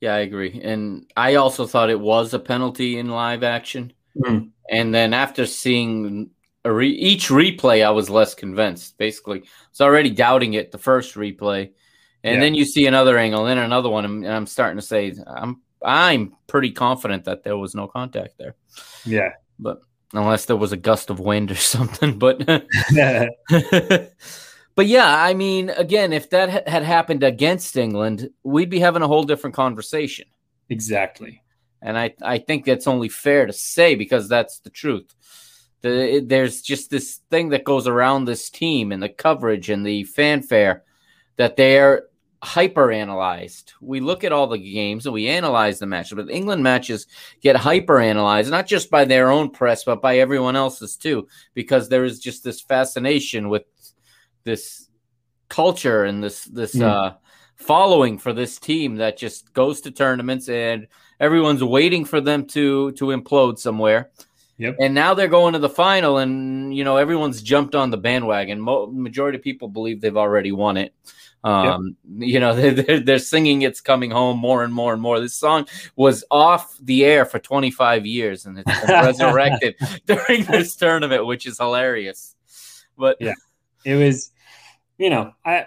[0.00, 0.60] yeah, I agree.
[0.62, 3.92] And I also thought it was a penalty in live action.
[4.16, 4.50] Mm.
[4.70, 6.30] And then after seeing
[6.64, 8.98] re- each replay, I was less convinced.
[8.98, 11.70] Basically, I was already doubting it the first replay,
[12.24, 12.40] and yeah.
[12.40, 16.34] then you see another angle, then another one, and I'm starting to say I'm I'm
[16.46, 18.56] pretty confident that there was no contact there.
[19.04, 19.80] Yeah, but
[20.12, 22.18] unless there was a gust of wind or something.
[22.18, 22.38] But
[24.74, 29.08] but yeah, I mean, again, if that had happened against England, we'd be having a
[29.08, 30.26] whole different conversation.
[30.68, 31.42] Exactly.
[31.82, 35.14] And I I think that's only fair to say because that's the truth.
[35.82, 40.04] The, there's just this thing that goes around this team and the coverage and the
[40.04, 40.84] fanfare
[41.36, 42.04] that they're
[42.42, 43.72] hyper analyzed.
[43.80, 47.06] We look at all the games and we analyze the matches, but England matches
[47.40, 51.88] get hyper analyzed, not just by their own press, but by everyone else's too, because
[51.88, 53.64] there is just this fascination with
[54.44, 54.88] this
[55.48, 56.82] culture and this this mm.
[56.82, 57.14] uh,
[57.56, 60.86] following for this team that just goes to tournaments and
[61.20, 64.10] everyone's waiting for them to to implode somewhere.
[64.58, 64.76] Yep.
[64.80, 68.60] And now they're going to the final, and you know everyone's jumped on the bandwagon.
[68.60, 70.94] Mo- majority of people believe they've already won it.
[71.46, 72.28] Um, yep.
[72.28, 75.20] You know, they're, they're singing "It's Coming Home" more and more and more.
[75.20, 81.24] This song was off the air for 25 years, and it's resurrected during this tournament,
[81.24, 82.34] which is hilarious.
[82.98, 83.34] But yeah,
[83.84, 84.32] it was.
[84.98, 85.66] You know, I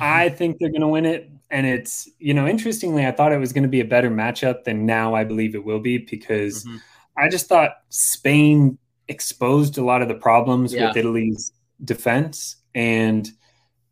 [0.00, 3.38] I think they're going to win it, and it's you know, interestingly, I thought it
[3.38, 5.14] was going to be a better matchup than now.
[5.14, 6.78] I believe it will be because mm-hmm.
[7.16, 10.88] I just thought Spain exposed a lot of the problems yeah.
[10.88, 11.52] with Italy's
[11.84, 13.30] defense and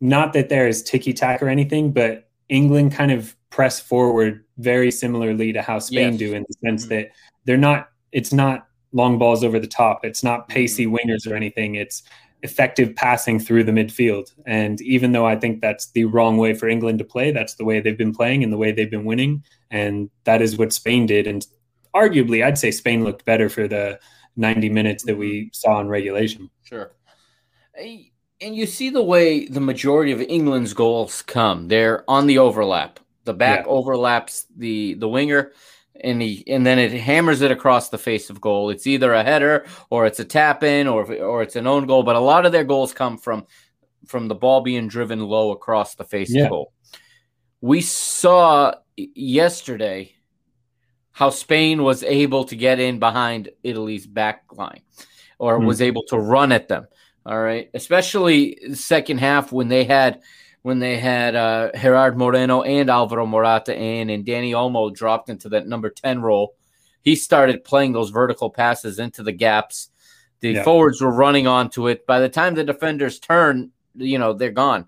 [0.01, 4.91] not that there is ticky tack or anything, but England kind of press forward very
[4.91, 6.19] similarly to how Spain yes.
[6.19, 6.95] do in the sense mm-hmm.
[6.95, 7.11] that
[7.45, 10.05] they're not, it's not long balls over the top.
[10.05, 10.97] It's not pacey mm-hmm.
[11.11, 11.75] wingers or anything.
[11.75, 12.03] It's
[12.43, 14.33] effective passing through the midfield.
[14.47, 17.65] And even though I think that's the wrong way for England to play, that's the
[17.65, 19.43] way they've been playing and the way they've been winning.
[19.71, 21.27] And that is what Spain did.
[21.27, 21.45] And
[21.95, 23.99] arguably, I'd say Spain looked better for the
[24.37, 25.49] 90 minutes that we mm-hmm.
[25.53, 26.49] saw in regulation.
[26.63, 26.93] Sure.
[27.75, 31.69] Hey and you see the way the majority of England's goals come.
[31.69, 33.01] They're on the overlap.
[33.25, 33.73] The back yeah.
[33.73, 35.53] overlaps the the winger,
[36.01, 38.71] and he and then it hammers it across the face of goal.
[38.71, 42.03] It's either a header or it's a tap in or or it's an own goal.
[42.03, 43.47] But a lot of their goals come from
[44.07, 46.45] from the ball being driven low across the face yeah.
[46.45, 46.73] of goal.
[47.61, 50.15] We saw yesterday
[51.11, 54.83] how Spain was able to get in behind Italy's back line
[55.39, 55.67] or mm.
[55.67, 56.87] was able to run at them.
[57.29, 60.23] All right, especially second half when they had
[60.63, 65.51] when they had uh, Gerard Moreno and Alvaro Morata in, and Dani Olmo dropped into
[65.51, 66.55] that number ten role.
[67.03, 69.91] He started playing those vertical passes into the gaps.
[70.41, 70.63] The yeah.
[70.63, 72.07] forwards were running onto it.
[72.07, 74.87] By the time the defenders turn, you know they're gone.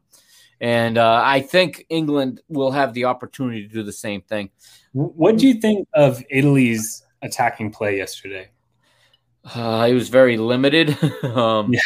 [0.63, 4.49] And uh, I think England will have the opportunity to do the same thing.
[4.93, 8.49] What do you think of Italy's attacking play yesterday?
[9.45, 10.97] Uh, it was very limited.
[11.23, 11.81] um, yeah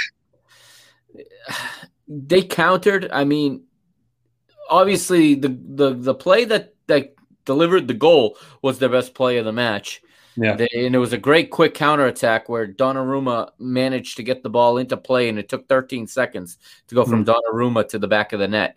[2.09, 3.11] they countered.
[3.13, 3.65] I mean,
[4.69, 9.45] obviously the the the play that that delivered the goal was the best play of
[9.45, 10.03] the match.
[10.37, 14.43] Yeah, they, and it was a great quick counter attack where Donnarumma managed to get
[14.43, 17.33] the ball into play, and it took 13 seconds to go from mm.
[17.33, 18.77] Donnarumma to the back of the net.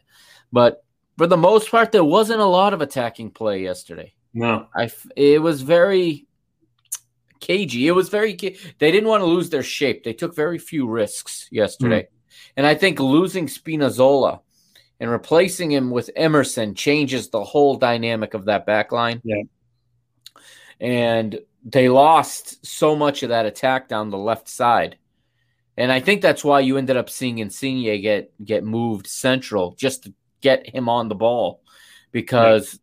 [0.51, 0.83] But
[1.17, 4.13] for the most part, there wasn't a lot of attacking play yesterday.
[4.33, 6.27] No, I it was very
[7.39, 7.87] cagey.
[7.87, 10.03] It was very they didn't want to lose their shape.
[10.03, 12.03] They took very few risks yesterday.
[12.03, 12.16] Mm.
[12.55, 14.39] And I think losing Spinazzola
[14.99, 19.21] and replacing him with Emerson changes the whole dynamic of that back line.
[19.23, 19.43] Yeah.
[20.79, 24.97] And they lost so much of that attack down the left side.
[25.75, 30.03] And I think that's why you ended up seeing Insigne get get moved central just
[30.03, 31.61] to get him on the ball
[32.11, 32.79] because yeah.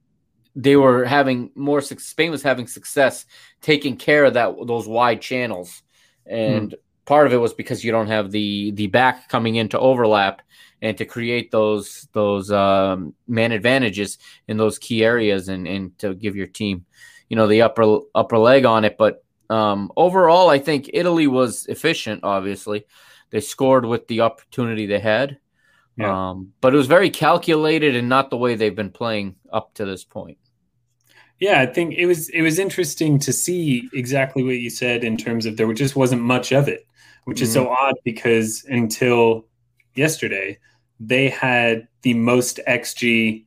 [0.55, 3.27] they were having more Spain was having success
[3.61, 5.83] taking care of that those wide channels.
[6.27, 9.69] And mm part of it was because you don't have the the back coming in
[9.69, 10.43] to overlap
[10.83, 16.15] and to create those those um, man advantages in those key areas and and to
[16.15, 16.85] give your team
[17.29, 18.97] you know the upper upper leg on it.
[18.99, 22.87] But um, overall i think italy was efficient obviously.
[23.31, 25.39] They scored with the opportunity they had.
[25.97, 26.31] Yeah.
[26.31, 29.85] um, but it was very calculated and not the way they've been playing up to
[29.85, 30.39] this point.
[31.41, 35.17] Yeah, I think it was it was interesting to see exactly what you said in
[35.17, 36.87] terms of there just wasn't much of it
[37.25, 37.45] which mm-hmm.
[37.45, 39.47] is so odd because until
[39.95, 40.59] yesterday,
[41.01, 43.45] they had the most XG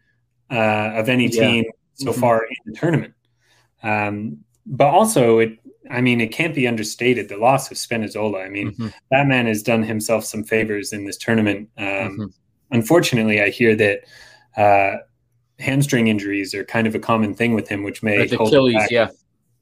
[0.51, 2.19] uh, of any team so mm-hmm.
[2.19, 3.13] far in the tournament.
[3.83, 5.59] Um, but also, it
[5.89, 8.45] I mean, it can't be understated the loss of Spinazzola.
[8.45, 8.87] I mean, mm-hmm.
[9.11, 11.69] that man has done himself some favors in this tournament.
[11.77, 12.25] Um, mm-hmm.
[12.71, 14.01] Unfortunately, I hear that
[14.57, 14.97] uh,
[15.59, 19.09] hamstring injuries are kind of a common thing with him, which may Achilles, yeah,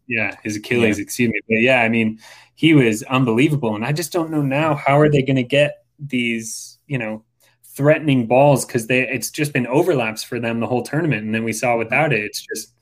[0.07, 1.03] yeah, his Achilles, yeah.
[1.03, 1.39] excuse me.
[1.47, 2.19] But yeah, I mean,
[2.55, 3.75] he was unbelievable.
[3.75, 7.23] And I just don't know now how are they going to get these, you know,
[7.63, 11.23] threatening balls because they it's just been overlaps for them the whole tournament.
[11.23, 12.73] And then we saw without it, it's just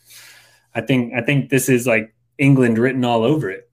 [0.76, 3.70] I think I think this is like England written all over it.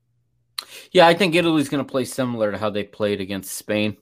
[0.93, 3.97] Yeah, I think Italy's going to play similar to how they played against Spain.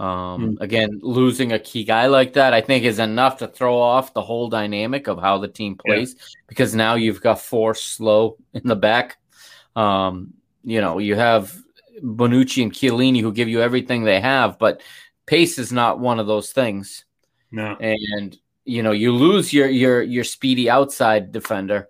[0.00, 0.60] Um, mm.
[0.60, 4.22] Again, losing a key guy like that, I think, is enough to throw off the
[4.22, 6.24] whole dynamic of how the team plays yeah.
[6.46, 9.18] because now you've got four slow in the back.
[9.74, 11.56] Um, you know, you have
[12.00, 14.82] Bonucci and Chiellini who give you everything they have, but
[15.26, 17.04] pace is not one of those things.
[17.50, 17.76] No.
[17.80, 21.88] And you know, you lose your your your speedy outside defender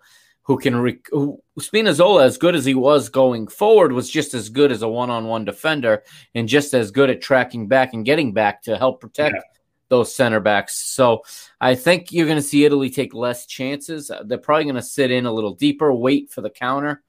[0.48, 4.48] who can re- who, Spinazzola, as good as he was going forward, was just as
[4.48, 6.02] good as a one-on-one defender
[6.34, 9.42] and just as good at tracking back and getting back to help protect yeah.
[9.90, 10.74] those center backs.
[10.74, 11.22] So
[11.60, 14.10] I think you're going to see Italy take less chances.
[14.24, 17.02] They're probably going to sit in a little deeper, wait for the counter,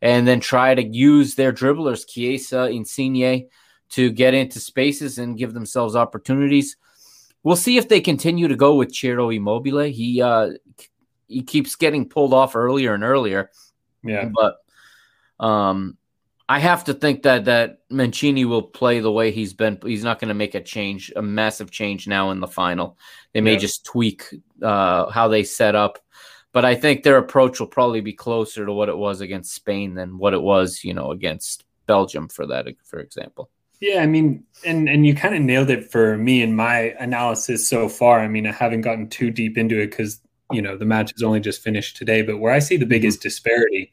[0.00, 3.48] and then try to use their dribblers, Chiesa, Insigne,
[3.90, 6.76] to get into spaces and give themselves opportunities.
[7.42, 9.90] We'll see if they continue to go with Ciro Immobile.
[9.90, 10.50] He uh,
[11.28, 13.50] he keeps getting pulled off earlier and earlier.
[14.02, 14.30] Yeah.
[14.34, 14.56] But
[15.44, 15.96] um
[16.50, 19.78] I have to think that that Mancini will play the way he's been.
[19.84, 22.96] He's not going to make a change, a massive change now in the final.
[23.34, 23.58] They may yeah.
[23.58, 24.24] just tweak
[24.62, 25.98] uh, how they set up,
[26.52, 29.94] but I think their approach will probably be closer to what it was against Spain
[29.94, 33.50] than what it was, you know, against Belgium for that, for example.
[33.80, 37.68] Yeah, I mean, and and you kind of nailed it for me in my analysis
[37.68, 38.20] so far.
[38.20, 40.20] I mean, I haven't gotten too deep into it because
[40.52, 42.22] you know the match has only just finished today.
[42.22, 42.90] But where I see the mm-hmm.
[42.90, 43.92] biggest disparity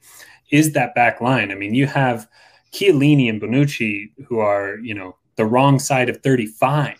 [0.52, 1.52] is that back line.
[1.52, 2.28] I mean, you have
[2.72, 6.98] Chiellini and Bonucci who are you know the wrong side of 35.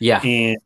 [0.00, 0.58] Yeah, and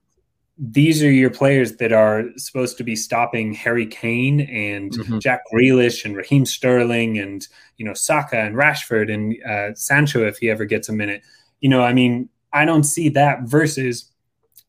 [0.59, 5.19] these are your players that are supposed to be stopping Harry Kane and mm-hmm.
[5.19, 7.47] Jack Grealish and Raheem Sterling and
[7.79, 11.23] you know Saka and Rashford and uh, Sancho if he ever gets a minute.
[11.61, 14.11] You know, I mean, I don't see that versus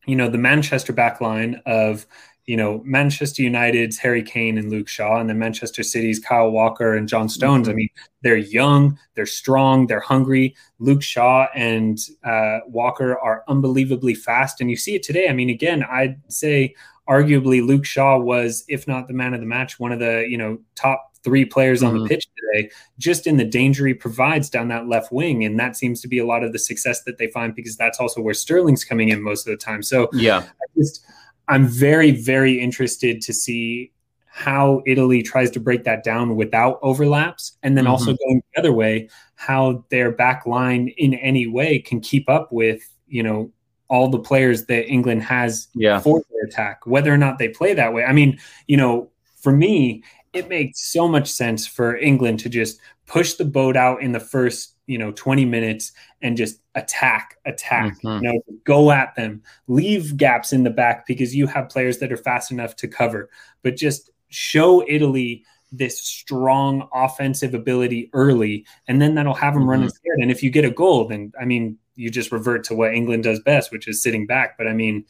[0.06, 2.06] you know the Manchester back line of
[2.46, 6.94] you know, Manchester United's Harry Kane and Luke Shaw, and then Manchester City's Kyle Walker
[6.94, 7.68] and John Stones.
[7.68, 7.72] Mm-hmm.
[7.72, 7.88] I mean,
[8.22, 10.54] they're young, they're strong, they're hungry.
[10.78, 15.28] Luke Shaw and uh, Walker are unbelievably fast, and you see it today.
[15.28, 16.74] I mean, again, I'd say
[17.08, 20.36] arguably Luke Shaw was, if not the man of the match, one of the you
[20.36, 21.88] know top three players mm-hmm.
[21.88, 22.08] on the mm-hmm.
[22.08, 25.44] pitch today, just in the danger he provides down that left wing.
[25.44, 27.98] And that seems to be a lot of the success that they find because that's
[27.98, 29.82] also where Sterling's coming in most of the time.
[29.82, 31.04] So yeah, I just
[31.48, 33.92] I'm very, very interested to see
[34.26, 37.92] how Italy tries to break that down without overlaps, and then mm-hmm.
[37.92, 42.52] also going the other way, how their back line in any way can keep up
[42.52, 43.50] with you know
[43.88, 46.00] all the players that England has yeah.
[46.00, 48.04] for their attack, whether or not they play that way.
[48.04, 50.02] I mean, you know, for me,
[50.32, 54.20] it makes so much sense for England to just push the boat out in the
[54.20, 58.24] first you know 20 minutes and just attack attack mm-hmm.
[58.24, 62.12] you know go at them leave gaps in the back because you have players that
[62.12, 63.28] are fast enough to cover
[63.62, 69.70] but just show italy this strong offensive ability early and then that'll have them mm-hmm.
[69.70, 72.74] running scared and if you get a goal then i mean you just revert to
[72.74, 75.04] what england does best which is sitting back but i mean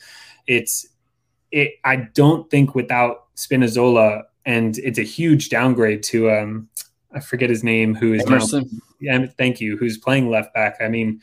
[0.46, 0.86] it's
[1.50, 6.68] it i don't think without spinazzola and it's a huge downgrade to um
[7.14, 8.68] I forget his name, who is Emerson.
[9.00, 10.76] now yeah, thank you, who's playing left back.
[10.80, 11.22] I mean,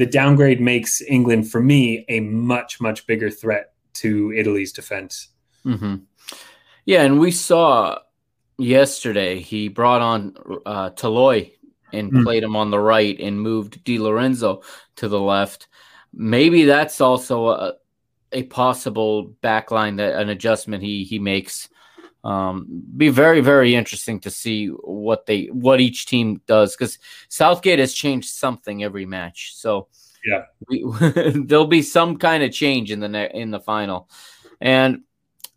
[0.00, 5.28] the downgrade makes England, for me, a much, much bigger threat to Italy's defense.
[5.66, 5.96] Mm-hmm.
[6.86, 7.98] Yeah, and we saw
[8.56, 10.34] yesterday he brought on
[10.64, 11.52] uh, Toloi
[11.92, 12.24] and mm.
[12.24, 14.62] played him on the right and moved Di Lorenzo
[14.96, 15.68] to the left.
[16.14, 17.74] Maybe that's also a,
[18.32, 21.68] a possible backline that an adjustment he he makes
[22.24, 27.78] um, be very very interesting to see what they what each team does because Southgate
[27.78, 29.52] has changed something every match.
[29.54, 29.88] So
[30.24, 30.84] yeah, we,
[31.34, 34.10] there'll be some kind of change in the ne- in the final,
[34.60, 35.02] and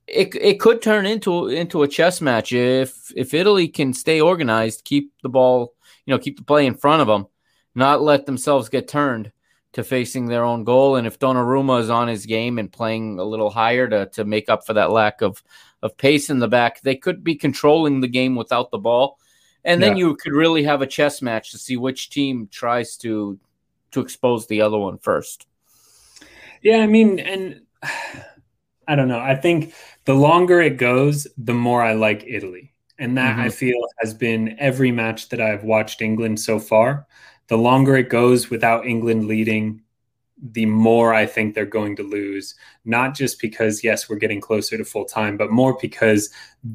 [0.08, 4.86] it it could turn into into a chess match if if Italy can stay organized,
[4.86, 5.74] keep the ball,
[6.06, 7.28] you know, keep the play in front of them,
[7.76, 9.32] not let themselves get turned
[9.74, 10.96] to facing their own goal.
[10.96, 14.50] And if Donnarumma is on his game and playing a little higher to to make
[14.50, 15.44] up for that lack of
[15.84, 19.20] of pace in the back, they could be controlling the game without the ball.
[19.66, 20.06] And then yeah.
[20.06, 23.40] you could really have a chess match to see which team tries to
[23.92, 25.46] to expose the other one first.
[26.64, 27.62] Yeah, I mean, and
[28.88, 29.20] I don't know.
[29.20, 29.74] I think
[30.06, 32.74] the longer it goes, the more I like Italy.
[32.98, 33.42] And that mm-hmm.
[33.42, 37.08] I feel has been every match that I've watched England so far.
[37.48, 39.82] The longer it goes without England leading,
[40.52, 42.56] the more I think they're going to lose.
[42.84, 46.30] Not just because, yes, we're getting closer to full time, but more because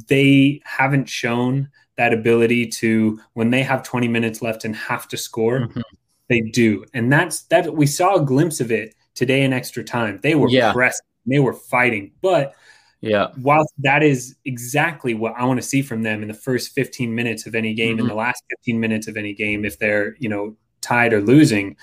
[0.09, 5.17] they haven't shown that ability to, when they have 20 minutes left and have to
[5.17, 5.81] score, mm-hmm.
[6.29, 6.85] they do.
[6.95, 10.19] And that's that we saw a glimpse of it today in extra time.
[10.23, 10.73] They were yeah.
[10.73, 12.13] pressing, they were fighting.
[12.23, 12.55] But
[13.01, 16.73] yeah, whilst that is exactly what I want to see from them in the first
[16.73, 18.01] 15 minutes of any game, mm-hmm.
[18.01, 21.77] in the last 15 minutes of any game, if they're, you know, tied or losing,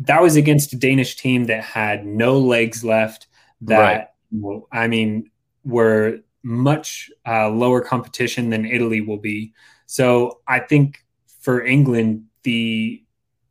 [0.00, 3.26] that was against a Danish team that had no legs left.
[3.62, 4.66] That right.
[4.72, 5.30] I mean,
[5.64, 9.52] were much uh, lower competition than Italy will be.
[9.86, 11.04] So I think
[11.40, 13.02] for England, the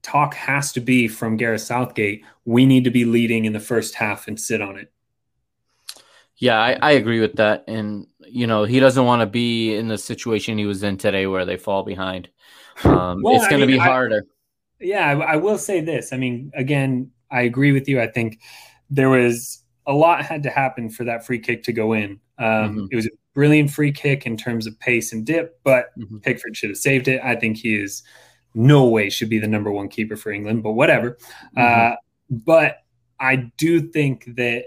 [0.02, 2.24] talk has to be from Gareth Southgate.
[2.46, 4.92] We need to be leading in the first half and sit on it.
[6.38, 7.66] Yeah, I, I agree with that.
[7.68, 11.28] And, you know, he doesn't want to be in the situation he was in today
[11.28, 12.30] where they fall behind.
[12.86, 14.26] Um, well, it's going to be harder.
[14.26, 14.39] I,
[14.80, 16.14] yeah, I, I will say this.
[16.14, 18.02] I mean, again, I agree with you.
[18.02, 18.40] I think
[18.90, 22.20] there was a lot had to happen for that free kick to go in.
[22.38, 22.86] Um, mm-hmm.
[22.92, 26.18] It was a brilliant free kick in terms of pace and dip, but mm-hmm.
[26.20, 27.22] Pickford should have saved it.
[27.24, 28.04] I think he is
[28.54, 31.18] no way should be the number one keeper for England, but whatever.
[31.58, 31.94] Mm-hmm.
[31.94, 31.96] Uh,
[32.30, 32.84] but
[33.20, 34.66] I do think that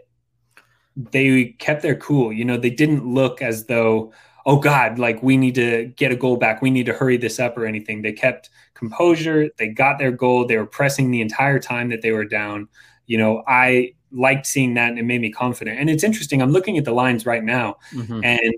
[0.96, 2.32] they kept their cool.
[2.32, 4.12] You know, they didn't look as though,
[4.44, 6.60] oh God, like we need to get a goal back.
[6.60, 8.02] We need to hurry this up or anything.
[8.02, 8.50] They kept
[8.82, 9.48] composure.
[9.58, 10.46] They got their goal.
[10.46, 12.68] They were pressing the entire time that they were down.
[13.06, 15.78] You know, I liked seeing that and it made me confident.
[15.78, 16.42] And it's interesting.
[16.42, 18.24] I'm looking at the lines right now mm-hmm.
[18.24, 18.54] and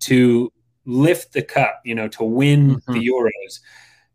[0.00, 0.52] to
[0.84, 2.92] lift the cup, you know, to win mm-hmm.
[2.92, 3.60] the Euros.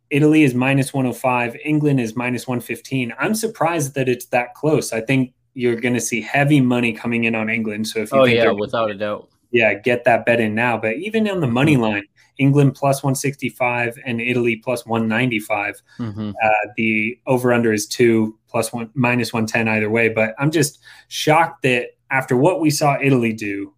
[0.09, 3.13] Italy is minus 105, England is minus 115.
[3.17, 4.93] I'm surprised that it's that close.
[4.93, 7.87] I think you're going to see heavy money coming in on England.
[7.87, 10.77] So if you oh yeah, without a doubt, yeah, get that bet in now.
[10.77, 11.81] But even on the money mm-hmm.
[11.81, 12.03] line,
[12.37, 15.81] England plus 165 and Italy plus 195.
[15.99, 16.29] Mm-hmm.
[16.29, 20.09] Uh, the over under is two plus one minus 110 either way.
[20.09, 23.73] But I'm just shocked that after what we saw Italy do,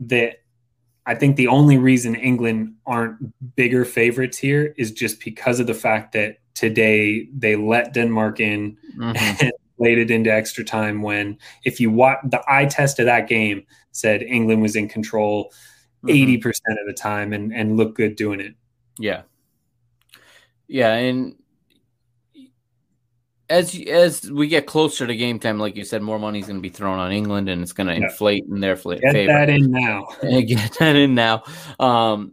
[0.00, 0.36] that
[1.06, 3.16] I think the only reason England aren't
[3.56, 8.76] bigger favorites here is just because of the fact that today they let Denmark in
[8.96, 9.12] mm-hmm.
[9.44, 13.28] and played it into extra time when if you watch the eye test of that
[13.28, 15.52] game said England was in control
[16.04, 16.72] 80% mm-hmm.
[16.72, 18.54] of the time and and look good doing it.
[18.98, 19.22] Yeah.
[20.66, 21.36] Yeah, and
[23.50, 26.56] as as we get closer to game time, like you said, more money is going
[26.56, 28.04] to be thrown on England, and it's going to yeah.
[28.04, 29.00] inflate in their favor.
[29.12, 30.08] Get that in now.
[30.22, 31.42] get that in now.
[31.78, 32.32] Um,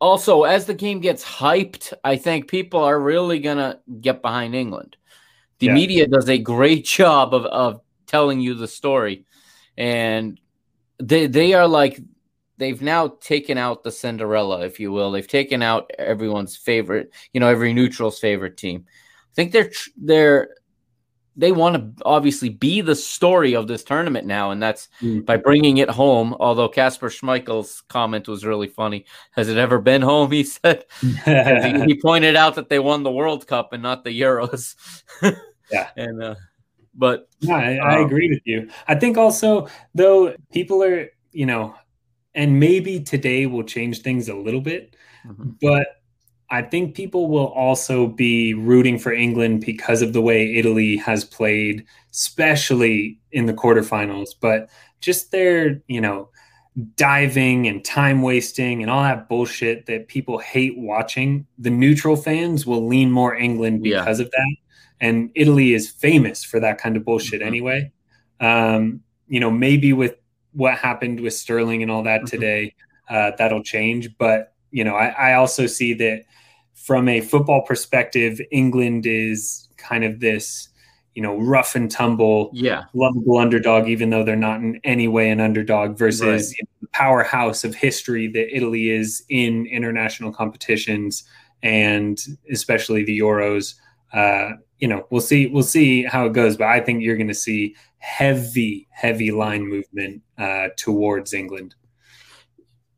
[0.00, 4.54] also, as the game gets hyped, I think people are really going to get behind
[4.56, 4.96] England.
[5.60, 5.74] The yeah.
[5.74, 9.24] media does a great job of, of telling you the story,
[9.78, 10.40] and
[10.98, 12.00] they they are like
[12.62, 15.10] they've now taken out the Cinderella, if you will.
[15.10, 18.84] They've taken out everyone's favorite, you know, every neutral's favorite team.
[18.86, 20.50] I think they're they're
[21.34, 25.24] they want to obviously be the story of this tournament now, and that's mm.
[25.24, 26.36] by bringing it home.
[26.38, 29.06] Although Kasper Schmeichel's comment was really funny.
[29.32, 30.30] Has it ever been home?
[30.30, 30.84] He said.
[31.00, 31.14] he,
[31.86, 34.76] he, pointed out that they won the World Cup and not the Euros.
[35.70, 36.34] yeah, and uh,
[36.94, 38.68] but yeah, I, I um, agree with you.
[38.86, 41.74] I think also though people are you know
[42.34, 45.50] and maybe today will change things a little bit, mm-hmm.
[45.60, 45.86] but
[46.52, 51.24] I think people will also be rooting for England because of the way Italy has
[51.24, 54.30] played, especially in the quarterfinals.
[54.38, 54.68] But
[55.00, 56.28] just their, you know,
[56.96, 62.66] diving and time wasting and all that bullshit that people hate watching, the neutral fans
[62.66, 64.26] will lean more England because yeah.
[64.26, 64.56] of that.
[65.00, 67.48] And Italy is famous for that kind of bullshit mm-hmm.
[67.48, 67.92] anyway.
[68.40, 70.16] Um, you know, maybe with
[70.52, 72.26] what happened with Sterling and all that mm-hmm.
[72.26, 72.74] today,
[73.08, 74.16] uh, that'll change.
[74.18, 76.24] But you know, I, I also see that
[76.74, 80.68] from a football perspective, England is kind of this,
[81.14, 85.30] you know, rough and tumble, yeah, lovable underdog, even though they're not in any way
[85.30, 86.58] an underdog, versus right.
[86.58, 91.24] you know, the powerhouse of history that Italy is in international competitions
[91.62, 93.74] and especially the Euros.
[94.12, 95.46] Uh, you know, we'll see.
[95.46, 99.64] We'll see how it goes, but I think you're going to see heavy, heavy line
[99.66, 101.74] movement uh, towards England.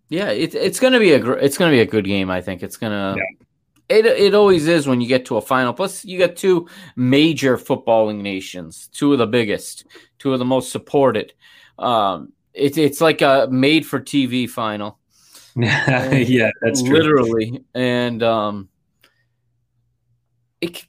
[0.08, 2.30] Yeah, it, it's going to be a it's going to be a good game.
[2.30, 3.20] I think it's going to.
[3.20, 3.96] Yeah.
[3.96, 5.74] It, it always is when you get to a final.
[5.74, 9.84] Plus, you get two major footballing nations, two of the biggest,
[10.18, 11.34] two of the most supported.
[11.78, 14.98] Um, it, it's like a made for TV final.
[15.54, 16.96] yeah, that's true.
[16.96, 17.62] Literally.
[17.74, 18.70] And um,
[20.62, 20.82] it,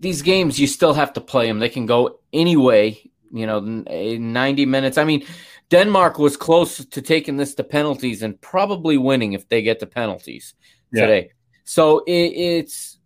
[0.00, 1.58] these games, you still have to play them.
[1.58, 4.96] They can go any way you know, 90 minutes.
[4.96, 5.26] I mean,
[5.68, 9.86] Denmark was close to taking this to penalties and probably winning if they get the
[9.86, 10.54] penalties
[10.92, 11.02] yeah.
[11.02, 11.30] today.
[11.64, 12.98] So it, it's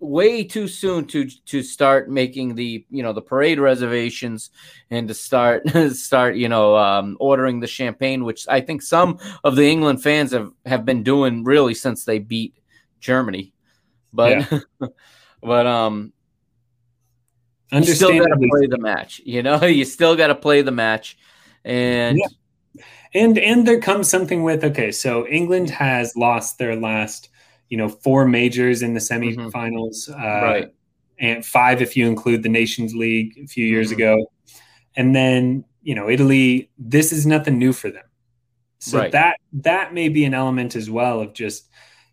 [0.00, 4.50] way too soon to to start making the you know the parade reservations
[4.90, 9.56] and to start start you know um, ordering the champagne, which I think some of
[9.56, 12.54] the England fans have have been doing really since they beat
[13.00, 13.52] Germany.
[14.12, 14.88] But yeah.
[15.42, 16.12] but um
[17.72, 19.20] you still got to play the match.
[19.24, 21.18] You know, you still got to play the match,
[21.64, 22.82] and yeah.
[23.14, 24.92] and and there comes something with okay.
[24.92, 27.28] So England has lost their last
[27.68, 30.20] you know, four majors in the semifinals, mm-hmm.
[30.20, 30.74] uh, right?
[31.18, 33.96] And five if you include the Nations League a few years mm-hmm.
[33.96, 34.32] ago,
[34.96, 36.70] and then you know, Italy.
[36.78, 38.04] This is nothing new for them,
[38.78, 39.12] so right.
[39.12, 41.68] that that may be an element as well of just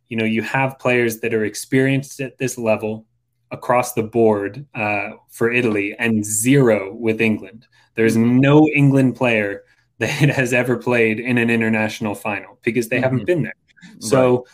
[0.10, 3.06] you know you have players that are experienced at this level
[3.52, 7.68] across the board uh, for Italy and zero with England.
[7.96, 9.64] There's no England player
[10.00, 13.04] that has ever played in an international final because they mm-hmm.
[13.04, 13.56] haven't been there.
[14.00, 14.46] So,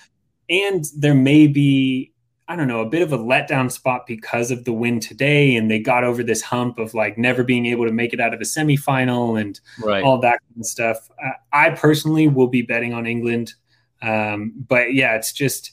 [0.50, 0.64] right.
[0.64, 2.12] and there may be,
[2.48, 5.56] I don't know, a bit of a letdown spot because of the win today.
[5.56, 8.36] And they got over this hump of like never being able to make it out
[8.36, 10.04] of a semifinal and right.
[10.04, 11.10] all that kind of stuff.
[11.24, 13.56] Uh, I personally will be betting on England.
[14.04, 15.72] Um, but yeah, it's just,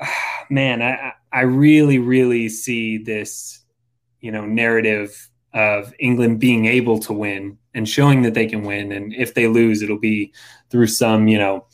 [0.50, 3.60] man, I, I really, really see this,
[4.20, 8.92] you know, narrative of England being able to win and showing that they can win.
[8.92, 10.32] And if they lose, it'll be
[10.70, 11.66] through some, you know,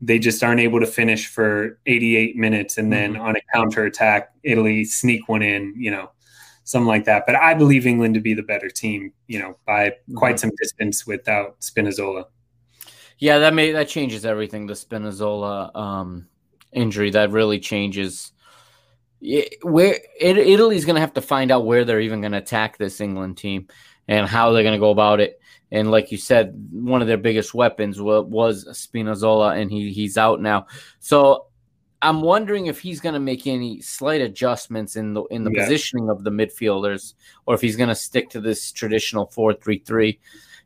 [0.00, 3.22] they just aren't able to finish for 88 minutes and then mm-hmm.
[3.22, 6.10] on a counter attack, Italy sneak one in, you know,
[6.64, 7.24] something like that.
[7.26, 10.48] But I believe England to be the better team, you know, by quite mm-hmm.
[10.48, 12.24] some distance without Spinazzola.
[13.18, 14.66] Yeah, that may that changes everything.
[14.66, 16.28] The Spinazzola um,
[16.72, 18.32] injury that really changes.
[19.62, 23.00] Where Italy's going to have to find out where they're even going to attack this
[23.00, 23.66] England team
[24.06, 25.40] and how they're going to go about it.
[25.70, 30.40] And like you said, one of their biggest weapons was Spinazzola, and he he's out
[30.40, 30.66] now.
[31.00, 31.46] So
[32.00, 35.64] I'm wondering if he's going to make any slight adjustments in the in the yeah.
[35.64, 37.14] positioning of the midfielders,
[37.44, 40.20] or if he's going to stick to this traditional four three three.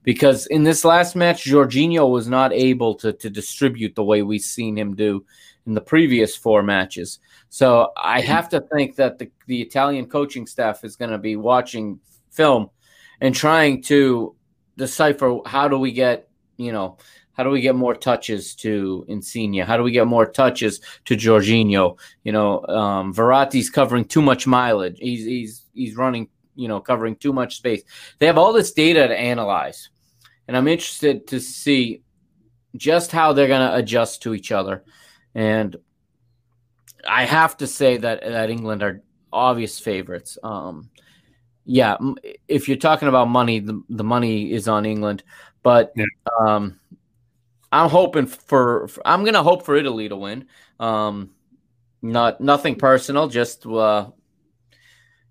[0.04, 4.42] Because in this last match, Jorginho was not able to to distribute the way we've
[4.42, 5.24] seen him do
[5.66, 7.18] in the previous four matches.
[7.48, 11.36] So I have to think that the, the Italian coaching staff is going to be
[11.36, 12.00] watching
[12.30, 12.70] film
[13.20, 14.34] and trying to
[14.76, 16.98] decipher how do we get, you know,
[17.34, 19.62] how do we get more touches to Insigne?
[19.62, 21.98] How do we get more touches to Jorginho?
[22.24, 24.98] You know, um, Verratti's covering too much mileage.
[24.98, 27.82] He's he's he's running, you know, covering too much space.
[28.18, 29.88] They have all this data to analyze,
[30.46, 32.02] and I'm interested to see
[32.76, 34.84] just how they're going to adjust to each other.
[35.34, 35.76] And
[37.08, 39.02] I have to say that that England are
[39.32, 40.38] obvious favorites.
[40.42, 40.90] Um,
[41.64, 41.96] yeah,
[42.48, 45.22] if you're talking about money, the, the money is on England,
[45.62, 46.04] but yeah.
[46.40, 46.78] um,
[47.70, 50.46] I'm hoping for, for, I'm gonna hope for Italy to win.
[50.80, 51.30] Um,
[52.02, 54.08] not nothing personal, just uh,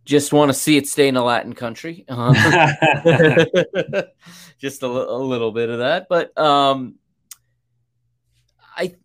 [0.05, 2.05] just want to see it stay in a Latin country.
[4.59, 6.95] Just a, a, little bit of that, but um,
[8.77, 8.95] I,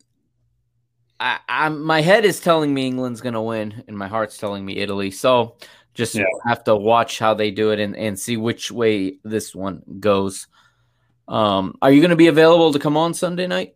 [1.19, 4.79] I, I'm my head is telling me England's gonna win, and my heart's telling me
[4.79, 5.11] Italy.
[5.11, 5.57] So
[5.97, 6.25] just yeah.
[6.47, 10.47] have to watch how they do it and, and see which way this one goes.
[11.27, 13.75] Um, are you going to be available to come on Sunday night?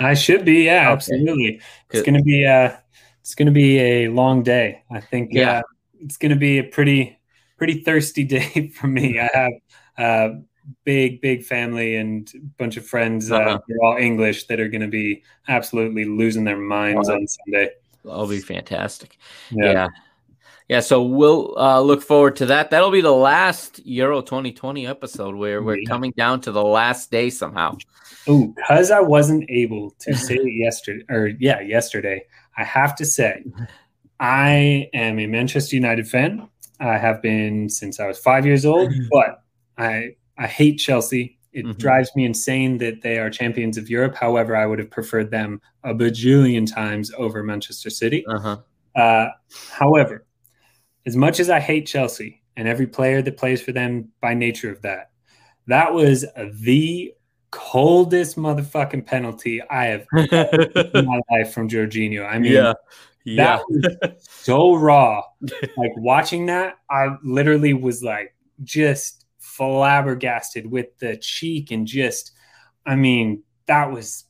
[0.00, 0.64] I should be.
[0.64, 0.92] Yeah, okay.
[0.92, 1.60] absolutely.
[1.90, 2.76] It's going to be uh
[3.20, 4.84] it's going to be a long day.
[4.90, 5.58] I think yeah.
[5.58, 5.62] Uh,
[6.00, 7.18] it's going to be a pretty
[7.56, 9.18] pretty thirsty day for me.
[9.18, 9.52] I have
[9.98, 10.40] a
[10.84, 13.58] big big family and a bunch of friends uh, uh-huh.
[13.66, 17.70] they're all English that are going to be absolutely losing their minds on Sunday.
[18.04, 19.18] That'll be fantastic.
[19.50, 19.72] yeah.
[19.72, 19.88] yeah
[20.68, 22.70] yeah, so we'll uh, look forward to that.
[22.70, 25.88] That'll be the last Euro 2020 episode where we're yeah.
[25.88, 27.78] coming down to the last day somehow.
[28.26, 32.26] Oh, because I wasn't able to say it yesterday, or yeah, yesterday,
[32.58, 33.44] I have to say,
[34.20, 36.46] I am a Manchester United fan.
[36.80, 39.42] I have been since I was five years old, but
[39.78, 41.38] I I hate Chelsea.
[41.52, 41.78] It mm-hmm.
[41.78, 44.14] drives me insane that they are champions of Europe.
[44.14, 48.24] However, I would have preferred them a bajillion times over Manchester City.
[48.26, 48.58] Uh-huh.
[48.94, 49.28] Uh,
[49.70, 50.26] however,
[51.06, 54.70] as much as I hate Chelsea and every player that plays for them by nature
[54.70, 55.10] of that,
[55.66, 57.12] that was the
[57.50, 60.06] coldest motherfucking penalty I have
[60.94, 62.26] in my life from Jorginho.
[62.26, 62.74] I mean, yeah.
[63.24, 63.58] Yeah.
[63.58, 65.22] That was so raw.
[65.42, 68.34] like watching that, I literally was like
[68.64, 69.17] just
[69.58, 72.32] flabbergasted with the cheek and just,
[72.86, 74.24] I mean, that was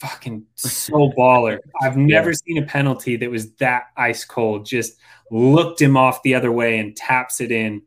[0.00, 1.58] fucking so baller.
[1.82, 2.36] I've never yeah.
[2.44, 4.66] seen a penalty that was that ice cold.
[4.66, 4.96] Just
[5.30, 7.82] looked him off the other way and taps it in.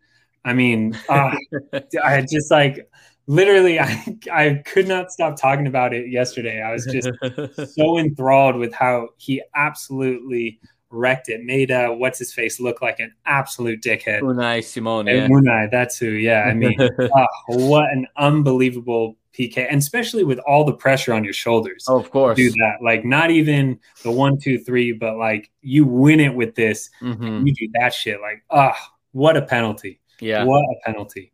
[0.46, 1.36] I mean, uh,
[2.04, 2.90] I just like
[3.28, 6.62] literally, I I could not stop talking about it yesterday.
[6.62, 7.10] I was just
[7.76, 10.60] so enthralled with how he absolutely
[10.90, 11.44] wrecked it.
[11.44, 14.22] Made uh, what's his face look like an absolute dickhead.
[14.22, 15.08] Unai Simon.
[15.08, 15.28] Yeah.
[15.28, 16.10] Unai, that's who.
[16.10, 21.24] Yeah, I mean, uh, what an unbelievable PK, and especially with all the pressure on
[21.24, 21.86] your shoulders.
[21.88, 22.78] Oh, of course, do that.
[22.82, 26.90] Like not even the one, two, three, but like you win it with this.
[27.02, 27.46] Mm-hmm.
[27.46, 28.20] you do that shit.
[28.22, 30.00] Like, ah, oh, what a penalty!
[30.20, 31.32] Yeah, what a penalty.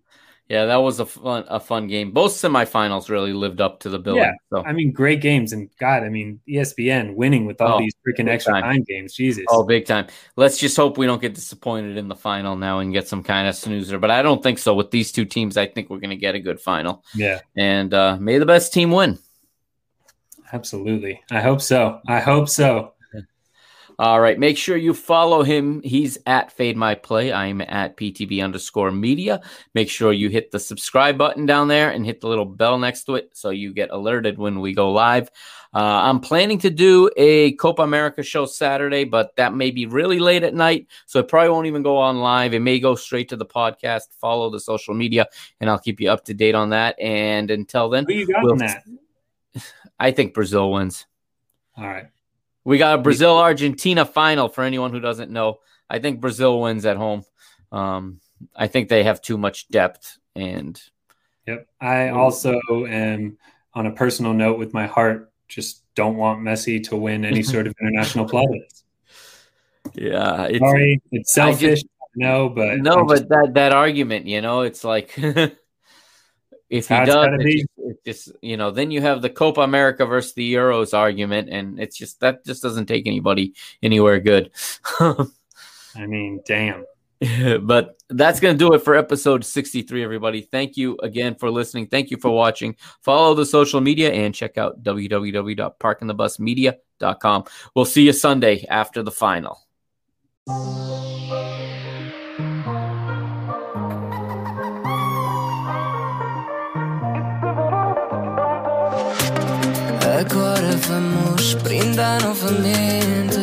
[0.49, 2.11] Yeah, that was a fun a fun game.
[2.11, 4.21] Both semifinals really lived up to the billing.
[4.21, 4.63] Yeah, so.
[4.63, 8.27] I mean, great games, and God, I mean, ESPN winning with all oh, these freaking
[8.27, 8.63] extra time.
[8.63, 9.13] time games.
[9.13, 9.45] Jesus.
[9.47, 10.07] Oh, big time.
[10.35, 13.47] Let's just hope we don't get disappointed in the final now and get some kind
[13.47, 13.97] of snoozer.
[13.97, 14.75] But I don't think so.
[14.75, 17.05] With these two teams, I think we're going to get a good final.
[17.15, 19.19] Yeah, and uh, may the best team win.
[20.51, 21.19] Absolutely.
[21.31, 21.99] I hope so.
[22.07, 22.92] I hope so.
[23.99, 24.39] All right.
[24.39, 25.81] Make sure you follow him.
[25.83, 27.31] He's at Fade My Play.
[27.31, 29.41] I'm at PTB underscore media.
[29.73, 33.03] Make sure you hit the subscribe button down there and hit the little bell next
[33.05, 35.29] to it so you get alerted when we go live.
[35.73, 40.19] Uh, I'm planning to do a Copa America show Saturday, but that may be really
[40.19, 40.87] late at night.
[41.07, 42.53] So it probably won't even go on live.
[42.53, 44.03] It may go straight to the podcast.
[44.19, 45.27] Follow the social media,
[45.59, 46.99] and I'll keep you up to date on that.
[46.99, 48.83] And until then, who you got we'll, that?
[49.99, 51.07] I think Brazil wins.
[51.75, 52.07] All right.
[52.63, 55.59] We got a Brazil Argentina final for anyone who doesn't know.
[55.89, 57.23] I think Brazil wins at home.
[57.71, 58.19] Um,
[58.55, 60.81] I think they have too much depth and
[61.47, 61.67] Yep.
[61.81, 63.37] I also am
[63.73, 67.67] on a personal note with my heart just don't want Messi to win any sort
[67.67, 68.83] of international plaudits.
[69.93, 71.81] Yeah, it's, sorry, it's selfish.
[71.81, 75.15] Just, no, but no, I'm but just, that that argument, you know, it's like
[76.73, 80.07] if he does, it's just, it's just, you know, then you have the Copa America
[80.07, 83.53] versus the Euros argument, and it's just that just doesn't take anybody
[83.83, 84.49] anywhere good.
[84.99, 85.27] I
[86.07, 86.85] mean, damn.
[87.61, 90.41] but that's going to do it for episode 63, everybody.
[90.41, 91.85] Thank you again for listening.
[91.87, 92.75] Thank you for watching.
[93.01, 97.43] Follow the social media and check out www.parkingthebusmedia.com.
[97.75, 99.59] We'll see you Sunday after the final.
[110.75, 113.37] Vamos brindar novamente.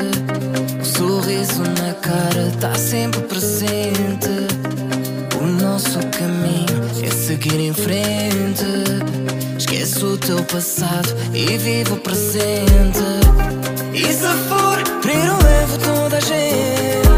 [0.80, 4.28] O sorriso na cara tá sempre presente.
[5.40, 8.64] O nosso caminho é seguir em frente.
[9.56, 13.00] Esquece o teu passado e vive o presente.
[13.94, 17.09] E se for, primeiro levo toda a gente.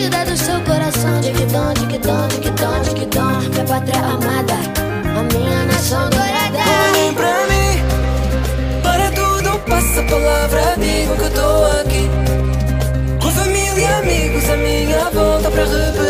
[0.00, 1.20] Batida do seu coração.
[1.20, 3.40] Dom, de que dom.
[3.50, 4.54] Minha pátria amada,
[5.04, 6.58] a minha nação dourada.
[6.88, 12.08] Olhem pra mim, para tudo passa a palavra, digo que estou aqui.
[13.20, 16.09] Com família e amigos, a minha volta para repetir.